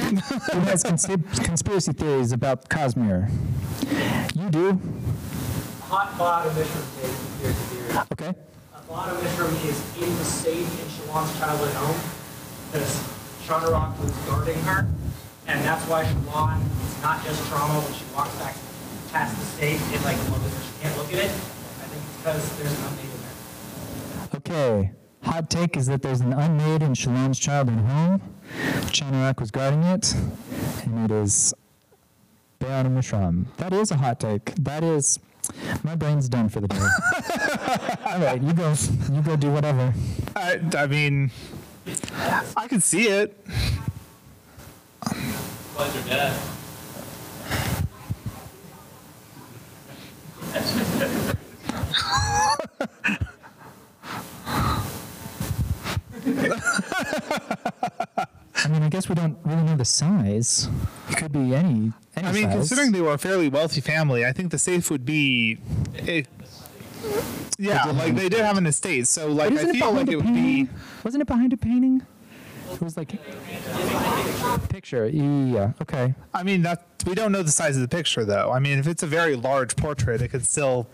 [0.53, 3.31] Who has consp- conspiracy theories about Cosmere?
[4.35, 4.81] You do.
[5.89, 7.97] Hot bottom mission take conspiracy theory.
[8.13, 8.33] Okay.
[8.89, 11.97] Lana Mishram is in the safe in Shallan's childhood home
[12.71, 12.93] because
[13.41, 14.87] Chanarach was guarding her.
[15.47, 18.55] And that's why Shallan, it's not just trauma when she walks back
[19.11, 21.31] past the safe, it like closes, she can't look at it.
[21.31, 24.29] I think it's because there's an unmade in there.
[24.35, 24.91] Okay.
[25.23, 28.21] Hot take is that there's an unmade in Shallan's childhood home.
[28.93, 30.13] Chanarach was guarding it,
[30.85, 31.53] and it is
[32.59, 33.47] Ba-Ado-Mishram.
[33.57, 34.53] That is a hot take.
[34.55, 35.17] That is.
[35.83, 36.77] My brain's done for the day.
[38.05, 38.73] All right, you go.
[39.11, 39.93] You go do whatever.
[40.35, 41.31] I, I mean,
[42.55, 43.45] I can see it.
[45.75, 46.33] Pleasure, Dad.
[58.63, 60.69] I mean, I guess we don't really know the size.
[61.09, 61.93] It could be any.
[62.15, 62.53] any I mean, size.
[62.53, 65.59] considering they were a fairly wealthy family, I think the safe would be.
[65.95, 66.27] It,
[67.57, 70.65] yeah, like they did have an estate, so like I feel like it would painting?
[70.65, 70.71] be.
[71.03, 72.01] Wasn't it behind a painting?
[72.71, 73.17] It was like
[74.69, 75.07] picture.
[75.07, 75.73] Yeah.
[75.81, 76.13] Okay.
[76.33, 78.51] I mean, that we don't know the size of the picture, though.
[78.51, 80.87] I mean, if it's a very large portrait, it could still.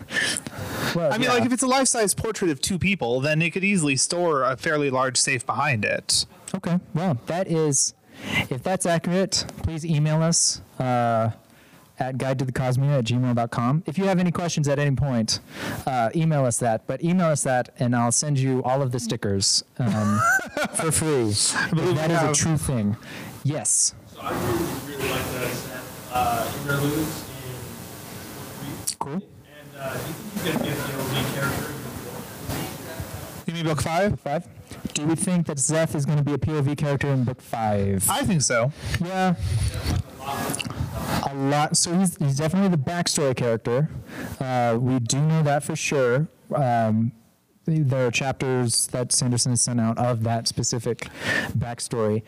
[0.96, 1.34] Well, I mean, yeah.
[1.34, 4.56] like if it's a life-size portrait of two people, then it could easily store a
[4.56, 6.26] fairly large safe behind it.
[6.54, 6.80] Okay.
[6.94, 7.94] Well, that is,
[8.50, 11.32] if that's accurate, please email us uh,
[12.00, 13.84] at guide to the cosmere at gmail.com.
[13.86, 15.40] If you have any questions at any point,
[15.88, 16.86] uh, email us that.
[16.88, 20.20] But email us that, and I'll send you all of the stickers um,
[20.76, 21.30] for free.
[21.30, 22.98] If believe that we is a true thing.
[23.44, 23.94] Yes.
[24.14, 25.82] So I really, really like the set,
[26.12, 27.26] uh, interludes
[28.90, 29.14] in Cool.
[29.14, 29.22] And
[29.80, 31.74] uh, you think you could give the OV character
[33.48, 34.20] You mean book five?
[34.22, 34.48] Five.
[34.94, 38.08] Do we think that Szeth is going to be a POV character in book five?
[38.10, 38.72] I think so.
[39.04, 39.36] Yeah.
[40.22, 41.78] A lot.
[41.78, 43.90] So he's, he's definitely the backstory character.
[44.40, 46.28] Uh, we do know that for sure.
[46.54, 47.12] Um,
[47.66, 51.08] there are chapters that Sanderson has sent out of that specific
[51.58, 52.22] backstory.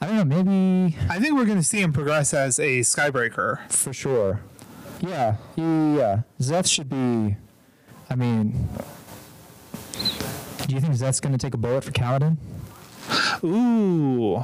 [0.00, 3.66] I don't know, maybe I think we're going to see him progress as a Skybreaker.
[3.70, 4.40] for sure.
[5.00, 6.20] Yeah, yeah.
[6.38, 7.36] Szeth should be.
[8.10, 8.68] I mean,
[10.66, 12.36] do you think Szeth's going to take a bullet for Kaladin?
[13.44, 14.42] Ooh.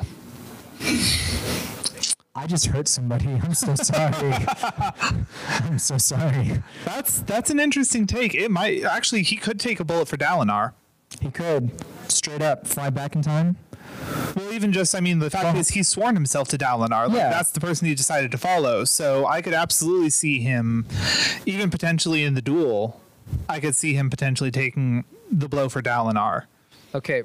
[2.35, 3.29] I just hurt somebody.
[3.43, 4.35] I'm so sorry.
[5.49, 6.63] I'm so sorry.
[6.85, 8.35] That's that's an interesting take.
[8.35, 10.73] It might actually he could take a bullet for Dalinar.
[11.21, 11.71] He could
[12.09, 13.57] straight up fly back in time.
[14.35, 17.09] Well, even just I mean the fact Well- is he's sworn himself to Dalinar.
[17.09, 17.31] Like, Yeah.
[17.31, 18.85] That's the person he decided to follow.
[18.85, 20.87] So I could absolutely see him,
[21.47, 23.01] even potentially in the duel.
[23.49, 26.45] I could see him potentially taking the blow for Dalinar.
[26.95, 27.23] Okay.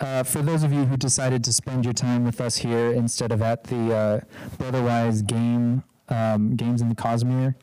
[0.00, 3.32] Uh, for those of you who decided to spend your time with us here instead
[3.32, 4.20] of at the uh,
[4.58, 7.54] Brotherwise game um, games in the Cosmere,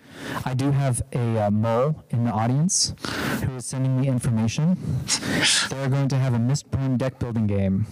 [0.44, 2.96] I do have a uh, mole in the audience
[3.44, 4.78] who is sending me information.
[5.70, 7.86] They're going to have a Mistborn deck building game,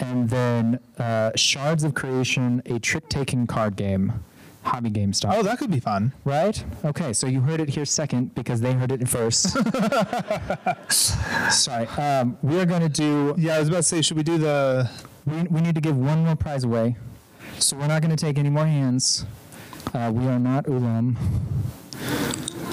[0.00, 4.22] and then uh, Shards of Creation, a trick taking card game,
[4.62, 5.34] hobby game style.
[5.36, 6.12] Oh, that could be fun.
[6.24, 6.64] Right?
[6.84, 9.56] Okay, so you heard it here second because they heard it first.
[11.52, 11.86] Sorry.
[11.88, 13.34] Um, we are going to do.
[13.36, 14.90] Yeah, I was about to say, should we do the?
[15.26, 16.96] We, we need to give one more prize away.
[17.58, 19.24] So we're not going to take any more hands.
[19.94, 21.16] Uh, we are not Ulam.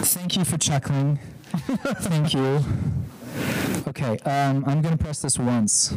[0.06, 1.20] Thank you for chuckling.
[1.52, 2.64] Thank you.
[3.88, 5.94] Okay, um, I'm going to press this once.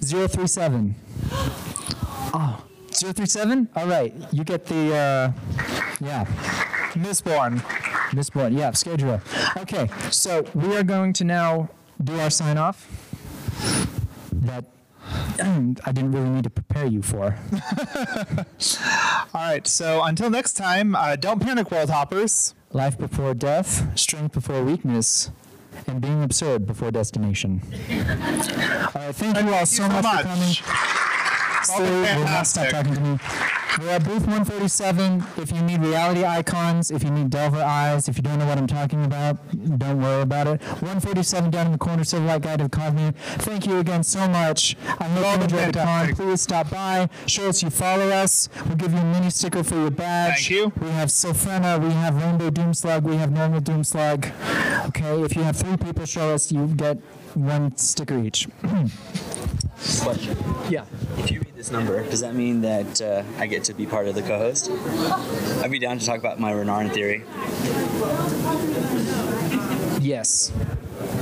[0.00, 0.94] 037.
[2.34, 2.64] Oh,
[3.02, 3.68] 037?
[3.76, 5.32] All right, you get the, uh,
[6.00, 6.24] yeah.
[6.94, 7.58] Mistborn.
[8.10, 9.20] Mistborn, yeah, schedule.
[9.56, 11.70] Okay, so we are going to now
[12.02, 12.88] do our sign off.
[14.32, 14.64] That
[15.40, 17.36] I didn't really need to prepare you for.
[19.34, 19.66] All right.
[19.66, 22.54] So until next time, uh, don't panic, world hoppers.
[22.72, 25.30] Life before death, strength before weakness,
[25.86, 27.60] and being absurd before destination.
[27.90, 30.22] All right, thank you all so, so much, much.
[30.22, 31.11] for coming.
[31.74, 33.18] Still will not stop talking to me.
[33.78, 35.24] We're at booth 147.
[35.38, 38.58] If you need reality icons, if you need Delver eyes, if you don't know what
[38.58, 39.38] I'm talking about,
[39.78, 40.60] don't worry about it.
[40.60, 43.14] 147 down in the corner, Silverlight Guide to the Cosmere.
[43.16, 44.76] Thank you again so much.
[44.86, 46.14] I hope you enjoyed the con.
[46.14, 47.08] Please stop by.
[47.26, 48.50] Show us you follow us.
[48.66, 50.48] We'll give you a mini sticker for your badge.
[50.48, 50.72] Thank you.
[50.80, 54.32] We have Sylphrena, we have Rainbow Doomslug, we have Normal Doomslug.
[54.88, 56.98] Okay, if you have three people show us, you get
[57.34, 58.48] one sticker each.
[60.00, 60.36] Question.
[60.68, 60.84] Yeah.
[61.18, 64.06] If you read this number, does that mean that uh, I get to be part
[64.06, 64.70] of the co-host?
[65.62, 67.24] I'd be down to talk about my Renarin theory.
[70.00, 70.52] Yes.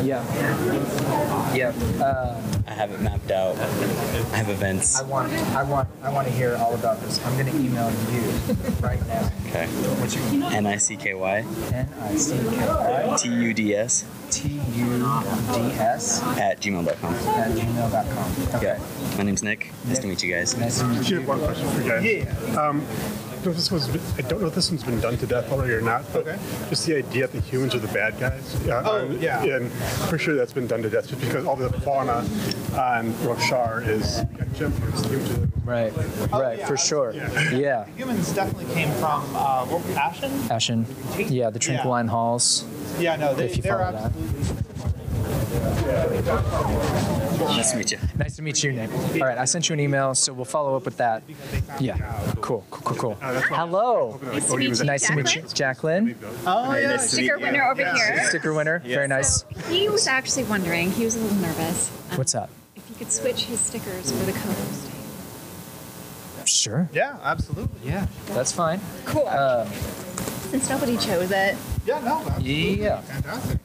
[0.03, 1.55] Yeah.
[1.55, 1.69] Yeah.
[2.03, 3.57] Uh, I have it mapped out.
[3.59, 4.99] I have events.
[5.01, 7.25] I want, I want, I want to hear all about this.
[7.27, 8.23] I'm gonna email you
[8.81, 9.31] right now.
[9.49, 9.67] Okay.
[10.01, 10.49] What's your email?
[10.51, 11.39] N I C K Y
[11.73, 17.15] N I C K Y T U D S T U D S at gmail.com.
[17.15, 18.55] at gmail.com.
[18.57, 18.79] Okay.
[19.17, 19.73] My name's Nick.
[19.87, 20.57] Nice to meet you guys.
[20.57, 21.89] Nice to meet Actually, I have one question for you
[22.25, 22.57] guys.
[22.57, 23.89] Um, I don't know if this was,
[24.19, 26.25] I don't know if this one's been done to death already or not, but
[26.69, 28.55] just the idea that the humans are the bad guys.
[28.69, 29.43] Uh, Oh, I'm- yeah.
[29.45, 29.71] And
[30.09, 32.25] for sure that's been done to death just because all the fauna
[32.79, 34.23] on Roshar is
[34.57, 35.07] chimpanzees.
[35.07, 35.93] Humans are the- Right,
[36.33, 37.13] right, for sure.
[37.53, 37.85] Yeah.
[37.97, 40.31] Humans definitely came from uh, Ashyn.
[40.49, 41.31] Ashyn.
[41.31, 42.65] Yeah, the Tranquiline Halls.
[42.99, 44.13] Yeah, no, they, If you they're follow that.
[47.41, 47.99] Nice to meet you.
[48.17, 48.91] Nice to meet you, Nick.
[48.93, 51.23] All right, I sent you an email, so we'll follow up with that.
[51.81, 51.97] Yeah,
[52.41, 53.15] cool, cool, cool, cool.
[53.21, 54.21] Hello.
[54.23, 56.17] Nice to meet you, Nice to meet you, Jacqueline.
[56.47, 56.89] Oh, yeah.
[56.91, 57.45] nice to meet Sticker you.
[57.47, 58.25] winner over here.
[58.29, 58.79] Sticker winner.
[58.81, 59.45] Very nice.
[59.69, 62.51] He was actually wondering, he was a little nervous, um, What's up?
[62.77, 64.89] if he could switch his stickers for the co-host.
[66.47, 66.89] Sure.
[66.93, 67.89] Yeah, absolutely.
[67.91, 68.81] Yeah, that's fine.
[69.05, 69.27] Cool.
[69.29, 69.67] Uh,
[70.51, 71.57] Since nobody chose it.
[71.87, 72.83] Yeah, no, absolutely.
[72.83, 73.01] yeah.
[73.03, 73.59] Fantastic.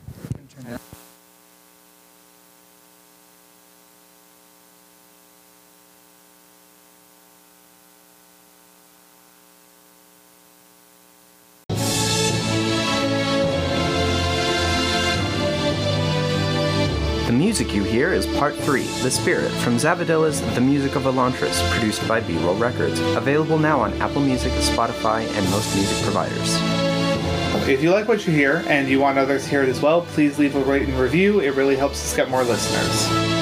[17.96, 22.56] Hear is Part 3, The Spirit, from Zavadilla's The Music of Elantris, produced by B-Roll
[22.56, 23.00] Records.
[23.00, 26.58] Available now on Apple Music, Spotify, and most music providers.
[27.70, 30.02] If you like what you hear and you want others to hear it as well,
[30.02, 31.40] please leave a rate and review.
[31.40, 33.35] It really helps us get more listeners.